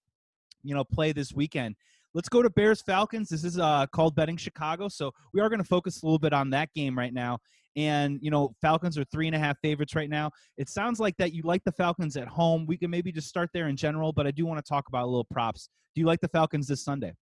you 0.64 0.74
know, 0.74 0.84
play 0.84 1.12
this 1.12 1.34
weekend. 1.34 1.76
Let's 2.14 2.30
go 2.30 2.42
to 2.42 2.50
Bears 2.50 2.82
Falcons. 2.82 3.30
This 3.30 3.44
is 3.44 3.60
uh, 3.60 3.86
called 3.88 4.16
Betting 4.16 4.38
Chicago, 4.38 4.88
so 4.88 5.12
we 5.34 5.42
are 5.42 5.50
going 5.50 5.60
to 5.60 5.68
focus 5.68 6.02
a 6.02 6.06
little 6.06 6.20
bit 6.20 6.34
on 6.34 6.50
that 6.50 6.74
game 6.74 6.98
right 6.98 7.14
now. 7.14 7.38
And 7.76 8.20
you 8.22 8.32
know, 8.32 8.56
Falcons 8.62 8.98
are 8.98 9.04
three 9.06 9.28
and 9.28 9.36
a 9.36 9.40
half 9.40 9.60
favorites 9.60 9.94
right 9.96 10.10
now. 10.10 10.32
It 10.58 10.70
sounds 10.70 11.00
like 11.00 11.16
that 11.18 11.34
you 11.34 11.44
like 11.44 11.64
the 11.64 11.72
Falcons 11.72 12.18
at 12.18 12.28
home. 12.28 12.66
We 12.66 12.78
can 12.78 12.90
maybe 12.90 13.12
just 13.12 13.28
start 13.28 13.52
there 13.54 13.68
in 13.68 13.76
general, 13.76 14.12
but 14.12 14.26
I 14.26 14.32
do 14.32 14.46
want 14.46 14.64
to 14.64 14.68
talk 14.68 14.88
about 14.88 15.04
a 15.04 15.06
little 15.06 15.28
props. 15.32 15.70
Do 15.94 16.02
you 16.02 16.08
like 16.08 16.20
the 16.20 16.28
Falcons 16.30 16.68
this 16.68 16.84
Sunday? 16.84 17.14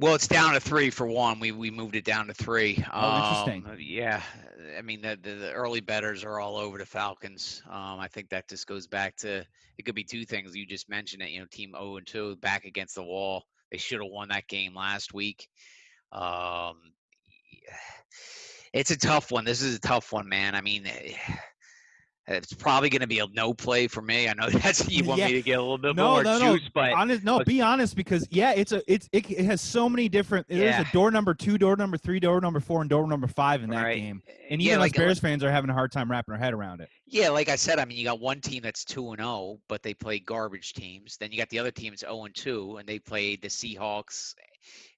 Well, 0.00 0.14
it's 0.14 0.28
down 0.28 0.54
to 0.54 0.60
three 0.60 0.90
for 0.90 1.06
one. 1.06 1.40
We 1.40 1.50
we 1.50 1.72
moved 1.72 1.96
it 1.96 2.04
down 2.04 2.28
to 2.28 2.34
three. 2.34 2.84
Oh, 2.92 3.16
interesting. 3.16 3.66
Um, 3.66 3.76
yeah, 3.80 4.22
I 4.78 4.82
mean 4.82 5.02
the, 5.02 5.18
the, 5.20 5.30
the 5.32 5.52
early 5.52 5.80
betters 5.80 6.22
are 6.22 6.38
all 6.38 6.56
over 6.56 6.78
the 6.78 6.86
Falcons. 6.86 7.62
Um, 7.68 7.98
I 7.98 8.06
think 8.06 8.28
that 8.28 8.48
just 8.48 8.68
goes 8.68 8.86
back 8.86 9.16
to 9.16 9.44
it 9.76 9.84
could 9.84 9.96
be 9.96 10.04
two 10.04 10.24
things. 10.24 10.54
You 10.54 10.66
just 10.66 10.88
mentioned 10.88 11.22
it. 11.22 11.30
You 11.30 11.40
know, 11.40 11.46
team 11.50 11.70
zero 11.70 11.94
oh 11.94 11.96
and 11.96 12.06
two 12.06 12.36
back 12.36 12.64
against 12.64 12.94
the 12.94 13.02
wall. 13.02 13.44
They 13.72 13.78
should 13.78 14.00
have 14.00 14.10
won 14.10 14.28
that 14.28 14.46
game 14.46 14.74
last 14.74 15.14
week. 15.14 15.48
Um, 16.12 16.76
it's 18.72 18.92
a 18.92 18.98
tough 18.98 19.32
one. 19.32 19.44
This 19.44 19.62
is 19.62 19.76
a 19.76 19.80
tough 19.80 20.12
one, 20.12 20.28
man. 20.28 20.54
I 20.54 20.60
mean, 20.60 20.86
It's 22.30 22.52
probably 22.52 22.90
going 22.90 23.00
to 23.00 23.06
be 23.06 23.20
a 23.20 23.26
no 23.32 23.54
play 23.54 23.86
for 23.88 24.02
me. 24.02 24.28
I 24.28 24.34
know 24.34 24.50
that's 24.50 24.86
you 24.88 25.02
want 25.04 25.18
Yeah. 25.18 25.28
me 25.28 25.32
to 25.34 25.42
get 25.42 25.58
a 25.58 25.62
little 25.62 25.78
bit 25.78 25.96
No, 25.96 26.12
more 26.12 26.22
no, 26.22 26.38
no. 26.38 26.58
juice, 26.58 26.68
but 26.74 26.92
honest, 26.92 27.24
no, 27.24 27.42
be 27.42 27.62
honest 27.62 27.96
because 27.96 28.26
yeah, 28.30 28.52
it's 28.52 28.72
a 28.72 28.82
it's 28.92 29.08
it, 29.12 29.30
it 29.30 29.44
has 29.46 29.62
so 29.62 29.88
many 29.88 30.08
different. 30.10 30.46
There's 30.46 30.60
Yeah. 30.60 30.82
a 30.82 30.92
door 30.92 31.10
number 31.10 31.32
two, 31.34 31.56
door 31.56 31.76
number 31.76 31.96
three, 31.96 32.20
door 32.20 32.40
number 32.42 32.60
four, 32.60 32.82
and 32.82 32.90
door 32.90 33.06
number 33.08 33.26
five 33.26 33.62
in 33.62 33.70
that 33.70 33.82
Right. 33.82 33.96
game. 33.96 34.22
Eh, 34.28 34.32
and 34.50 34.60
yeah, 34.62 34.72
even 34.72 34.80
like 34.80 34.92
us 34.92 34.98
Bears 34.98 35.18
fans 35.20 35.42
are 35.42 35.50
having 35.50 35.70
a 35.70 35.74
hard 35.74 35.90
time 35.90 36.10
wrapping 36.10 36.34
our 36.34 36.38
head 36.38 36.52
around 36.52 36.82
it. 36.82 36.90
Yeah, 37.06 37.30
like 37.30 37.48
I 37.48 37.56
said, 37.56 37.78
I 37.78 37.86
mean, 37.86 37.96
you 37.96 38.04
got 38.04 38.20
one 38.20 38.42
team 38.42 38.62
that's 38.62 38.84
two 38.84 39.08
and 39.12 39.20
zero, 39.20 39.58
but 39.66 39.82
they 39.82 39.94
play 39.94 40.18
garbage 40.18 40.74
teams. 40.74 41.16
Then 41.16 41.32
you 41.32 41.38
got 41.38 41.48
the 41.48 41.58
other 41.58 41.70
teams 41.70 42.00
zero 42.00 42.24
and 42.24 42.34
two, 42.34 42.76
and 42.76 42.86
they 42.86 42.98
played 42.98 43.40
the 43.40 43.48
Seahawks 43.48 44.34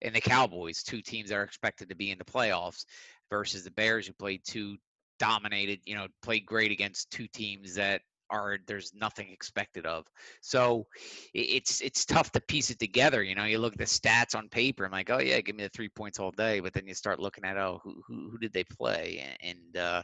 and 0.02 0.12
the 0.12 0.20
Cowboys, 0.20 0.82
two 0.82 1.00
teams 1.00 1.28
that 1.28 1.36
are 1.36 1.44
expected 1.44 1.88
to 1.90 1.94
be 1.94 2.10
in 2.10 2.18
the 2.18 2.24
playoffs, 2.24 2.84
versus 3.30 3.62
the 3.62 3.70
Bears, 3.70 4.08
who 4.08 4.12
played 4.14 4.40
two 4.44 4.76
dominated, 5.20 5.78
you 5.84 5.94
know, 5.94 6.08
played 6.22 6.44
great 6.44 6.72
against 6.72 7.10
two 7.12 7.28
teams 7.28 7.74
that 7.76 8.02
are 8.30 8.58
there's 8.66 8.92
nothing 8.94 9.30
expected 9.30 9.86
of. 9.86 10.06
So 10.40 10.86
it's 11.34 11.80
it's 11.80 12.04
tough 12.04 12.32
to 12.32 12.40
piece 12.40 12.70
it 12.70 12.78
together. 12.78 13.22
You 13.22 13.34
know, 13.34 13.44
you 13.44 13.58
look 13.58 13.72
at 13.74 13.78
the 13.78 13.84
stats 13.84 14.34
on 14.34 14.48
paper. 14.48 14.84
I'm 14.84 14.92
like, 14.92 15.10
oh 15.10 15.18
yeah, 15.18 15.40
give 15.40 15.56
me 15.56 15.64
the 15.64 15.70
three 15.70 15.88
points 15.88 16.18
all 16.18 16.30
day. 16.30 16.60
But 16.60 16.72
then 16.72 16.86
you 16.86 16.94
start 16.94 17.20
looking 17.20 17.44
at 17.44 17.56
oh, 17.56 17.80
who 17.82 18.02
who, 18.06 18.30
who 18.30 18.38
did 18.38 18.52
they 18.52 18.64
play, 18.64 19.36
and, 19.42 19.76
uh, 19.76 20.02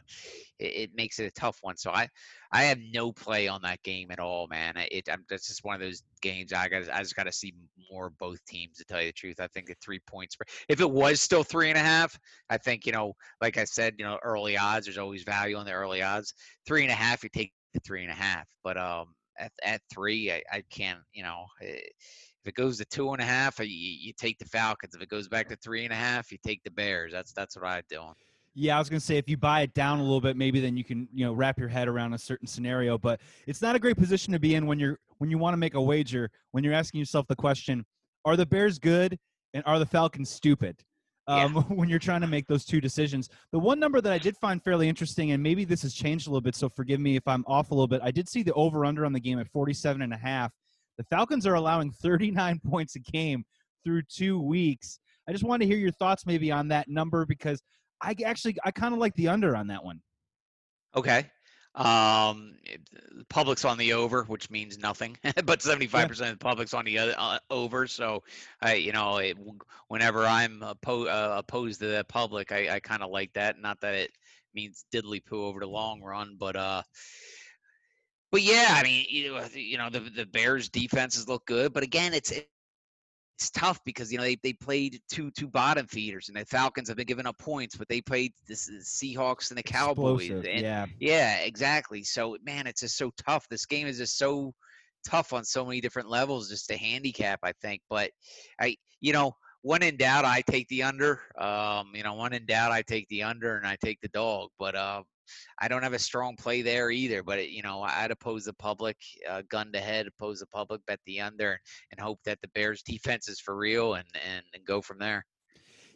it, 0.59 0.65
it 0.65 0.91
makes 0.95 1.19
it 1.19 1.25
a 1.25 1.31
tough 1.31 1.57
one. 1.61 1.77
So 1.77 1.91
I 1.91 2.07
I 2.51 2.63
have 2.63 2.79
no 2.93 3.11
play 3.11 3.47
on 3.47 3.61
that 3.63 3.83
game 3.83 4.11
at 4.11 4.19
all, 4.19 4.47
man. 4.47 4.73
It 4.91 5.09
I'm, 5.11 5.25
that's 5.29 5.47
just 5.47 5.63
one 5.63 5.75
of 5.75 5.81
those 5.81 6.03
games 6.21 6.53
I 6.53 6.67
got 6.67 6.89
I 6.91 6.99
just 6.99 7.15
got 7.15 7.23
to 7.23 7.31
see 7.31 7.53
more 7.91 8.09
both 8.09 8.43
teams 8.45 8.77
to 8.77 8.85
tell 8.85 9.01
you 9.01 9.07
the 9.07 9.13
truth. 9.13 9.39
I 9.39 9.47
think 9.47 9.67
the 9.67 9.75
three 9.81 9.99
points. 10.07 10.35
If 10.69 10.81
it 10.81 10.89
was 10.89 11.21
still 11.21 11.43
three 11.43 11.69
and 11.69 11.77
a 11.77 11.81
half, 11.81 12.17
I 12.49 12.57
think 12.57 12.85
you 12.85 12.91
know, 12.91 13.15
like 13.41 13.57
I 13.57 13.65
said, 13.65 13.95
you 13.97 14.05
know, 14.05 14.17
early 14.23 14.57
odds. 14.57 14.85
There's 14.85 14.97
always 14.97 15.23
value 15.23 15.57
on 15.57 15.65
the 15.65 15.73
early 15.73 16.01
odds. 16.01 16.33
Three 16.65 16.83
and 16.83 16.91
a 16.91 16.95
half, 16.95 17.23
you 17.23 17.29
take 17.29 17.53
the 17.73 17.79
three 17.81 18.03
and 18.03 18.11
a 18.11 18.15
half. 18.15 18.45
But 18.63 18.77
um, 18.77 19.15
at 19.39 19.51
at 19.63 19.81
three, 19.91 20.31
I, 20.31 20.41
I 20.51 20.63
can't. 20.69 20.99
You 21.13 21.23
know, 21.23 21.45
eh, 21.61 21.79
if 22.47 22.47
it 22.47 22.55
goes 22.55 22.77
to 22.77 22.85
two 22.85 23.11
and 23.11 23.21
a 23.21 23.25
half, 23.25 23.59
you, 23.59 23.65
you 23.65 24.13
take 24.17 24.37
the 24.39 24.45
Falcons. 24.45 24.95
If 24.95 25.01
it 25.01 25.09
goes 25.09 25.27
back 25.27 25.49
to 25.49 25.55
three 25.57 25.83
and 25.83 25.93
a 25.93 25.97
half, 25.97 26.31
you 26.31 26.37
take 26.45 26.63
the 26.63 26.71
Bears. 26.71 27.11
That's 27.11 27.33
that's 27.33 27.55
what 27.55 27.65
I'm 27.65 27.83
doing. 27.89 28.13
Yeah, 28.53 28.75
I 28.75 28.79
was 28.79 28.89
gonna 28.89 28.99
say 28.99 29.17
if 29.17 29.29
you 29.29 29.37
buy 29.37 29.61
it 29.61 29.73
down 29.73 29.99
a 29.99 30.03
little 30.03 30.21
bit, 30.21 30.35
maybe 30.35 30.59
then 30.59 30.75
you 30.75 30.83
can 30.83 31.07
you 31.13 31.25
know 31.25 31.33
wrap 31.33 31.59
your 31.59 31.67
head 31.67 31.87
around 31.87 32.13
a 32.13 32.17
certain 32.17 32.47
scenario. 32.47 32.97
But 32.97 33.19
it's 33.45 33.61
not 33.61 33.75
a 33.75 33.79
great 33.79 33.97
position 33.97 34.33
to 34.33 34.39
be 34.39 34.55
in 34.55 34.65
when 34.65 34.79
you're 34.79 34.99
when 35.19 35.29
you 35.29 35.37
want 35.37 35.53
to 35.53 35.57
make 35.57 35.75
a 35.75 35.81
wager. 35.81 36.31
When 36.51 36.63
you're 36.63 36.73
asking 36.73 36.99
yourself 36.99 37.27
the 37.27 37.35
question, 37.35 37.85
are 38.25 38.35
the 38.35 38.45
Bears 38.45 38.79
good 38.79 39.17
and 39.53 39.63
are 39.65 39.79
the 39.79 39.85
Falcons 39.85 40.29
stupid? 40.29 40.83
Yeah. 41.27 41.45
Um, 41.45 41.55
when 41.75 41.89
you're 41.89 41.99
trying 41.99 42.21
to 42.21 42.27
make 42.27 42.47
those 42.47 42.65
two 42.65 42.79
decisions, 42.79 43.29
the 43.51 43.59
one 43.59 43.79
number 43.79 44.01
that 44.01 44.13
I 44.13 44.17
did 44.17 44.37
find 44.37 44.63
fairly 44.63 44.87
interesting, 44.87 45.31
and 45.31 45.43
maybe 45.43 45.65
this 45.65 45.81
has 45.81 45.93
changed 45.93 46.27
a 46.27 46.29
little 46.29 46.41
bit, 46.41 46.55
so 46.55 46.69
forgive 46.69 46.99
me 46.99 47.15
if 47.15 47.27
I'm 47.27 47.43
off 47.47 47.71
a 47.71 47.73
little 47.73 47.87
bit. 47.87 48.01
I 48.03 48.11
did 48.11 48.29
see 48.29 48.43
the 48.43 48.53
over 48.53 48.85
under 48.85 49.05
on 49.05 49.13
the 49.13 49.19
game 49.19 49.39
at 49.39 49.47
47 49.49 50.01
and 50.01 50.13
a 50.13 50.17
half. 50.17 50.51
The 50.97 51.03
Falcons 51.05 51.45
are 51.45 51.55
allowing 51.55 51.91
39 51.91 52.59
points 52.65 52.95
a 52.95 52.99
game 52.99 53.43
through 53.83 54.03
two 54.03 54.41
weeks. 54.41 54.99
I 55.27 55.31
just 55.31 55.43
wanted 55.43 55.65
to 55.65 55.71
hear 55.71 55.79
your 55.79 55.91
thoughts 55.91 56.25
maybe 56.25 56.51
on 56.51 56.69
that 56.69 56.87
number 56.87 57.25
because 57.25 57.61
I 58.01 58.15
actually 58.25 58.57
I 58.63 58.71
kind 58.71 58.93
of 58.93 58.99
like 58.99 59.13
the 59.15 59.27
under 59.27 59.55
on 59.55 59.67
that 59.67 59.83
one. 59.83 60.01
Okay. 60.95 61.29
Um, 61.77 62.57
it- 62.63 62.81
the 63.17 63.23
public's 63.25 63.65
on 63.65 63.77
the 63.77 63.93
over, 63.93 64.23
which 64.23 64.49
means 64.49 64.77
nothing, 64.77 65.17
but 65.45 65.59
75% 65.59 66.09
of 66.09 66.17
the 66.17 66.35
public's 66.37 66.73
on 66.73 66.85
the 66.85 66.97
other, 66.99 67.15
uh, 67.17 67.39
over. 67.49 67.87
So, 67.87 68.23
I, 68.61 68.75
you 68.75 68.91
know, 68.91 69.17
it, 69.17 69.37
whenever 69.87 70.25
I'm 70.25 70.59
oppo- 70.61 71.07
uh, 71.07 71.37
opposed 71.37 71.79
to 71.79 71.87
the 71.87 72.03
public, 72.07 72.51
I, 72.51 72.75
I 72.75 72.79
kind 72.79 73.01
of 73.01 73.09
like 73.09 73.33
that. 73.33 73.59
Not 73.59 73.79
that 73.81 73.95
it 73.95 74.11
means 74.53 74.85
diddly 74.93 75.23
poo 75.25 75.45
over 75.45 75.59
the 75.59 75.67
long 75.67 76.01
run, 76.01 76.35
but 76.39 76.55
uh, 76.55 76.83
but 78.31 78.41
yeah, 78.41 78.67
I 78.71 78.83
mean, 78.83 79.05
you 79.09 79.31
know, 79.33 79.45
you 79.53 79.77
know, 79.77 79.89
the 79.89 79.99
the 80.01 80.25
Bears 80.25 80.69
defenses 80.69 81.27
look 81.27 81.45
good, 81.45 81.73
but 81.73 81.83
again, 81.83 82.13
it's 82.13 82.31
it's 83.37 83.51
tough 83.51 83.79
because 83.85 84.11
you 84.11 84.17
know 84.17 84.23
they, 84.23 84.37
they 84.41 84.53
played 84.53 84.99
two 85.11 85.29
two 85.29 85.47
bottom 85.47 85.85
feeders, 85.85 86.27
and 86.27 86.35
the 86.35 86.43
Falcons 86.45 86.87
have 86.87 86.97
been 86.97 87.05
giving 87.05 87.27
up 87.27 87.37
points, 87.37 87.75
but 87.75 87.87
they 87.87 88.01
played 88.01 88.33
the 88.47 88.55
Seahawks 88.55 89.51
and 89.51 89.57
the 89.57 89.63
Cowboys, 89.63 90.23
Explosive, 90.23 90.45
and 90.49 90.61
yeah. 90.61 90.85
yeah, 90.99 91.37
exactly. 91.41 92.03
So 92.03 92.35
man, 92.43 92.65
it's 92.65 92.81
just 92.81 92.97
so 92.97 93.11
tough. 93.27 93.47
This 93.47 93.67
game 93.67 93.85
is 93.85 93.99
just 93.99 94.17
so 94.17 94.55
tough 95.07 95.33
on 95.33 95.45
so 95.45 95.63
many 95.63 95.81
different 95.81 96.09
levels 96.09 96.49
just 96.49 96.67
to 96.69 96.77
handicap, 96.77 97.39
I 97.43 97.51
think. 97.61 97.81
But 97.91 98.09
I 98.59 98.75
you 99.01 99.13
know, 99.13 99.33
when 99.61 99.83
in 99.83 99.97
doubt 99.97 100.25
I 100.25 100.41
take 100.41 100.67
the 100.69 100.81
under. 100.83 101.21
Um, 101.37 101.91
you 101.93 102.01
know, 102.01 102.15
when 102.15 102.33
in 102.33 102.47
doubt 102.47 102.71
I 102.71 102.81
take 102.81 103.07
the 103.09 103.21
under 103.21 103.55
and 103.55 103.67
I 103.67 103.77
take 103.83 104.01
the 104.01 104.07
dog. 104.09 104.49
But 104.57 104.75
uh 104.75 105.03
I 105.59 105.67
don't 105.67 105.83
have 105.83 105.93
a 105.93 105.99
strong 105.99 106.35
play 106.35 106.61
there 106.61 106.91
either, 106.91 107.23
but 107.23 107.39
it, 107.39 107.49
you 107.49 107.61
know, 107.61 107.81
I'd 107.81 108.11
oppose 108.11 108.45
the 108.45 108.53
public, 108.53 108.97
uh, 109.29 109.43
gun 109.49 109.71
to 109.73 109.79
head, 109.79 110.07
oppose 110.07 110.39
the 110.39 110.47
public, 110.47 110.85
bet 110.85 110.99
the 111.05 111.21
under, 111.21 111.59
and 111.91 111.99
hope 111.99 112.19
that 112.25 112.39
the 112.41 112.49
Bears 112.49 112.81
defense 112.81 113.27
is 113.27 113.39
for 113.39 113.55
real, 113.55 113.95
and 113.95 114.07
and, 114.27 114.43
and 114.53 114.65
go 114.65 114.81
from 114.81 114.99
there. 114.99 115.25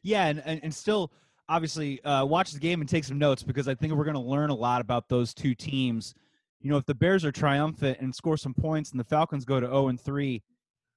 Yeah, 0.03 0.25
and, 0.25 0.41
and, 0.45 0.59
and 0.63 0.73
still 0.73 1.11
obviously 1.47 2.03
uh, 2.03 2.25
watch 2.25 2.51
the 2.51 2.59
game 2.59 2.81
and 2.81 2.89
take 2.89 3.03
some 3.03 3.19
notes 3.19 3.43
because 3.43 3.67
I 3.67 3.75
think 3.75 3.93
we're 3.93 4.05
going 4.05 4.15
to 4.15 4.21
learn 4.21 4.49
a 4.49 4.55
lot 4.55 4.81
about 4.81 5.09
those 5.09 5.33
two 5.33 5.53
teams. 5.53 6.15
You 6.61 6.69
know, 6.71 6.77
if 6.77 6.85
the 6.85 6.95
Bears 6.95 7.25
are 7.25 7.31
triumphant 7.31 7.99
and 7.99 8.13
score 8.13 8.37
some 8.37 8.53
points, 8.53 8.91
and 8.91 8.99
the 8.99 9.03
Falcons 9.03 9.45
go 9.45 9.59
to 9.59 9.67
zero 9.67 9.87
and 9.89 9.99
three, 9.99 10.43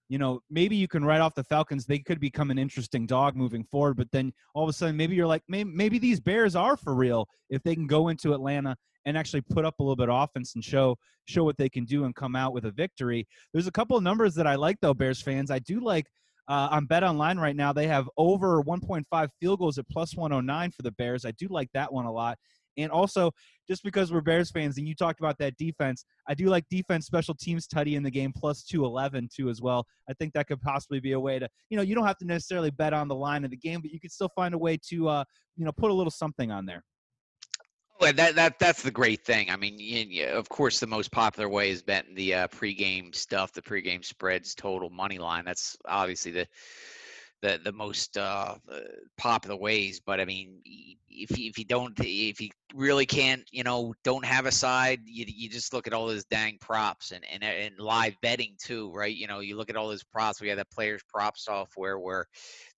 you 0.08 0.18
know, 0.18 0.40
maybe 0.50 0.76
you 0.76 0.86
can 0.86 1.04
write 1.04 1.20
off 1.20 1.34
the 1.34 1.44
Falcons. 1.44 1.86
They 1.86 1.98
could 1.98 2.20
become 2.20 2.50
an 2.50 2.58
interesting 2.58 3.06
dog 3.06 3.36
moving 3.36 3.64
forward. 3.64 3.96
But 3.96 4.10
then 4.12 4.32
all 4.54 4.62
of 4.62 4.68
a 4.68 4.72
sudden, 4.72 4.96
maybe 4.96 5.14
you're 5.14 5.26
like, 5.26 5.42
maybe, 5.48 5.70
maybe 5.70 5.98
these 5.98 6.20
Bears 6.20 6.54
are 6.54 6.76
for 6.76 6.94
real 6.94 7.26
if 7.50 7.62
they 7.62 7.74
can 7.74 7.86
go 7.86 8.08
into 8.08 8.34
Atlanta 8.34 8.76
and 9.06 9.16
actually 9.16 9.40
put 9.42 9.64
up 9.64 9.74
a 9.78 9.82
little 9.82 9.96
bit 9.96 10.08
of 10.08 10.22
offense 10.22 10.54
and 10.54 10.64
show 10.64 10.96
show 11.26 11.44
what 11.44 11.56
they 11.56 11.68
can 11.68 11.84
do 11.84 12.04
and 12.04 12.14
come 12.14 12.36
out 12.36 12.52
with 12.52 12.66
a 12.66 12.70
victory. 12.70 13.26
There's 13.52 13.66
a 13.66 13.72
couple 13.72 13.96
of 13.96 14.02
numbers 14.02 14.34
that 14.34 14.46
I 14.46 14.56
like 14.56 14.76
though, 14.80 14.94
Bears 14.94 15.22
fans. 15.22 15.50
I 15.50 15.58
do 15.58 15.80
like 15.80 16.06
uh, 16.48 16.68
on 16.70 16.86
Bet 16.86 17.02
Online 17.02 17.38
right 17.38 17.56
now. 17.56 17.72
They 17.72 17.86
have 17.86 18.08
over 18.16 18.62
1.5 18.62 19.28
field 19.40 19.58
goals 19.58 19.78
at 19.78 19.88
plus 19.88 20.14
109 20.14 20.70
for 20.70 20.82
the 20.82 20.92
Bears. 20.92 21.24
I 21.24 21.30
do 21.32 21.48
like 21.48 21.68
that 21.72 21.92
one 21.92 22.04
a 22.04 22.12
lot. 22.12 22.38
And 22.76 22.90
also, 22.90 23.30
just 23.68 23.82
because 23.82 24.12
we're 24.12 24.20
Bears 24.20 24.50
fans 24.50 24.78
and 24.78 24.86
you 24.86 24.94
talked 24.94 25.20
about 25.20 25.38
that 25.38 25.56
defense, 25.56 26.04
I 26.28 26.34
do 26.34 26.46
like 26.46 26.64
defense 26.68 27.06
special 27.06 27.34
teams 27.34 27.66
tutty 27.66 27.94
in 27.96 28.02
the 28.02 28.10
game 28.10 28.32
plus 28.32 28.62
211 28.62 29.28
too 29.34 29.48
as 29.48 29.60
well. 29.60 29.86
I 30.08 30.12
think 30.14 30.32
that 30.34 30.46
could 30.46 30.60
possibly 30.60 31.00
be 31.00 31.12
a 31.12 31.20
way 31.20 31.38
to, 31.38 31.48
you 31.70 31.76
know, 31.76 31.82
you 31.82 31.94
don't 31.94 32.06
have 32.06 32.18
to 32.18 32.26
necessarily 32.26 32.70
bet 32.70 32.92
on 32.92 33.08
the 33.08 33.14
line 33.14 33.44
of 33.44 33.50
the 33.50 33.56
game, 33.56 33.80
but 33.80 33.90
you 33.90 34.00
could 34.00 34.12
still 34.12 34.30
find 34.34 34.54
a 34.54 34.58
way 34.58 34.78
to, 34.88 35.08
uh, 35.08 35.24
you 35.56 35.64
know, 35.64 35.72
put 35.72 35.90
a 35.90 35.94
little 35.94 36.10
something 36.10 36.50
on 36.50 36.66
there. 36.66 36.82
Well, 38.00 38.12
that 38.12 38.34
that 38.34 38.58
that's 38.58 38.82
the 38.82 38.90
great 38.90 39.24
thing. 39.24 39.50
I 39.50 39.56
mean, 39.56 39.76
y 39.78 40.06
y 40.10 40.28
of 40.28 40.48
course, 40.48 40.80
the 40.80 40.86
most 40.86 41.12
popular 41.12 41.48
way 41.48 41.70
is 41.70 41.82
betting 41.82 42.14
the 42.14 42.34
uh, 42.34 42.48
pregame 42.48 43.14
stuff, 43.14 43.52
the 43.52 43.62
pregame 43.62 44.04
spreads, 44.04 44.54
total 44.54 44.90
money 44.90 45.18
line. 45.18 45.44
That's 45.44 45.76
obviously 45.86 46.32
the 46.32 46.48
the 47.40 47.60
the 47.62 47.72
most 47.72 48.18
uh, 48.18 48.56
popular 49.16 49.56
ways. 49.56 50.00
But 50.04 50.20
I 50.20 50.24
mean, 50.24 50.60
if 51.14 51.38
you, 51.38 51.48
if 51.48 51.58
you 51.58 51.64
don't, 51.64 51.98
if 52.00 52.40
you 52.40 52.50
really 52.74 53.06
can't, 53.06 53.42
you 53.52 53.62
know, 53.62 53.94
don't 54.02 54.24
have 54.24 54.46
a 54.46 54.52
side, 54.52 55.00
you 55.04 55.24
you 55.28 55.48
just 55.48 55.72
look 55.72 55.86
at 55.86 55.92
all 55.92 56.06
those 56.06 56.24
dang 56.24 56.58
props 56.60 57.12
and 57.12 57.24
and 57.32 57.42
and 57.42 57.78
live 57.78 58.14
betting 58.20 58.56
too, 58.62 58.92
right? 58.92 59.14
You 59.14 59.26
know, 59.26 59.40
you 59.40 59.56
look 59.56 59.70
at 59.70 59.76
all 59.76 59.88
those 59.88 60.02
props. 60.02 60.40
We 60.40 60.48
have 60.48 60.58
that 60.58 60.70
players 60.70 61.02
prop 61.08 61.38
software 61.38 61.98
where 61.98 62.26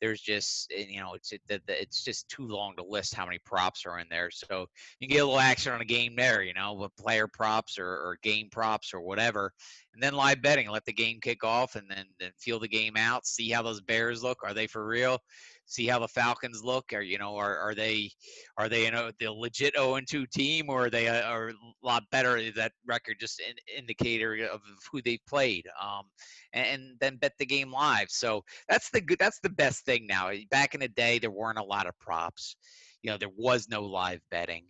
there's 0.00 0.20
just 0.20 0.70
you 0.70 1.00
know 1.00 1.14
it's 1.14 1.32
it, 1.32 1.40
it's 1.48 2.04
just 2.04 2.28
too 2.28 2.46
long 2.46 2.76
to 2.76 2.84
list 2.84 3.14
how 3.14 3.24
many 3.24 3.38
props 3.44 3.86
are 3.86 3.98
in 3.98 4.06
there. 4.10 4.30
So 4.30 4.66
you 5.00 5.08
can 5.08 5.16
get 5.16 5.22
a 5.22 5.26
little 5.26 5.40
action 5.40 5.72
on 5.72 5.80
a 5.80 5.86
game 5.86 6.14
there, 6.16 6.42
you 6.42 6.54
know, 6.54 6.74
with 6.74 6.96
player 6.96 7.26
props 7.26 7.78
or, 7.78 7.86
or 7.86 8.18
game 8.22 8.48
props 8.50 8.92
or 8.92 9.00
whatever. 9.00 9.52
And 9.94 10.02
then 10.02 10.12
live 10.12 10.42
betting, 10.42 10.68
let 10.68 10.84
the 10.84 10.92
game 10.92 11.20
kick 11.22 11.42
off 11.42 11.74
and 11.74 11.90
then, 11.90 12.04
then 12.20 12.30
feel 12.38 12.58
the 12.58 12.68
game 12.68 12.96
out, 12.98 13.26
see 13.26 13.48
how 13.48 13.62
those 13.62 13.80
Bears 13.80 14.22
look. 14.22 14.38
Are 14.44 14.52
they 14.52 14.66
for 14.66 14.86
real? 14.86 15.20
See 15.68 15.86
how 15.86 15.98
the 15.98 16.08
Falcons 16.08 16.62
look. 16.62 16.92
Are 16.92 17.02
you 17.02 17.18
know, 17.18 17.36
are, 17.36 17.58
are 17.58 17.74
they 17.74 18.10
are 18.56 18.68
they 18.68 18.84
you 18.84 18.90
know 18.90 19.10
the 19.18 19.30
legit 19.32 19.74
0 19.76 19.96
and 19.96 20.08
2 20.08 20.26
team 20.26 20.70
or 20.70 20.86
are 20.86 20.90
they 20.90 21.06
a, 21.06 21.22
are 21.24 21.48
a 21.48 21.54
lot 21.82 22.04
better? 22.10 22.36
Is 22.36 22.54
that 22.54 22.72
record 22.86 23.16
just 23.18 23.40
an 23.40 23.56
indicator 23.76 24.34
of 24.46 24.60
who 24.90 25.02
they've 25.02 25.24
played? 25.28 25.66
Um, 25.82 26.04
and, 26.52 26.66
and 26.66 27.00
then 27.00 27.16
bet 27.16 27.32
the 27.38 27.46
game 27.46 27.72
live. 27.72 28.10
So 28.10 28.44
that's 28.68 28.90
the 28.90 29.00
good 29.00 29.18
that's 29.18 29.40
the 29.40 29.50
best 29.50 29.84
thing 29.84 30.06
now. 30.06 30.30
Back 30.50 30.74
in 30.74 30.80
the 30.80 30.88
day 30.88 31.18
there 31.18 31.30
weren't 31.30 31.58
a 31.58 31.64
lot 31.64 31.86
of 31.86 31.98
props. 31.98 32.56
You 33.02 33.10
know, 33.10 33.18
there 33.18 33.30
was 33.36 33.68
no 33.68 33.82
live 33.82 34.20
betting 34.30 34.64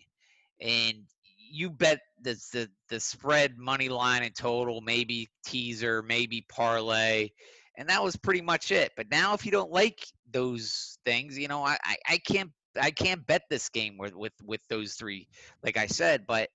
and 0.60 1.04
you 1.50 1.70
bet 1.70 2.00
the 2.22 2.34
the 2.52 2.68
the 2.88 3.00
spread 3.00 3.58
money 3.58 3.88
line 3.88 4.22
and 4.22 4.34
total, 4.34 4.80
maybe 4.80 5.28
teaser, 5.44 6.02
maybe 6.02 6.44
parlay, 6.48 7.30
and 7.76 7.88
that 7.88 8.02
was 8.02 8.16
pretty 8.16 8.40
much 8.40 8.72
it. 8.72 8.92
But 8.96 9.10
now, 9.10 9.34
if 9.34 9.44
you 9.44 9.52
don't 9.52 9.70
like 9.70 10.06
those 10.36 10.98
things, 11.06 11.38
you 11.38 11.48
know, 11.48 11.64
I 11.64 11.78
I, 11.82 11.96
I 12.08 12.18
can't 12.18 12.50
I 12.80 12.90
can't 12.90 13.26
bet 13.26 13.42
this 13.48 13.70
game 13.70 13.96
with 13.98 14.14
with 14.14 14.34
with 14.44 14.60
those 14.68 14.94
three, 14.94 15.28
like 15.64 15.78
I 15.78 15.86
said. 15.86 16.26
But 16.26 16.50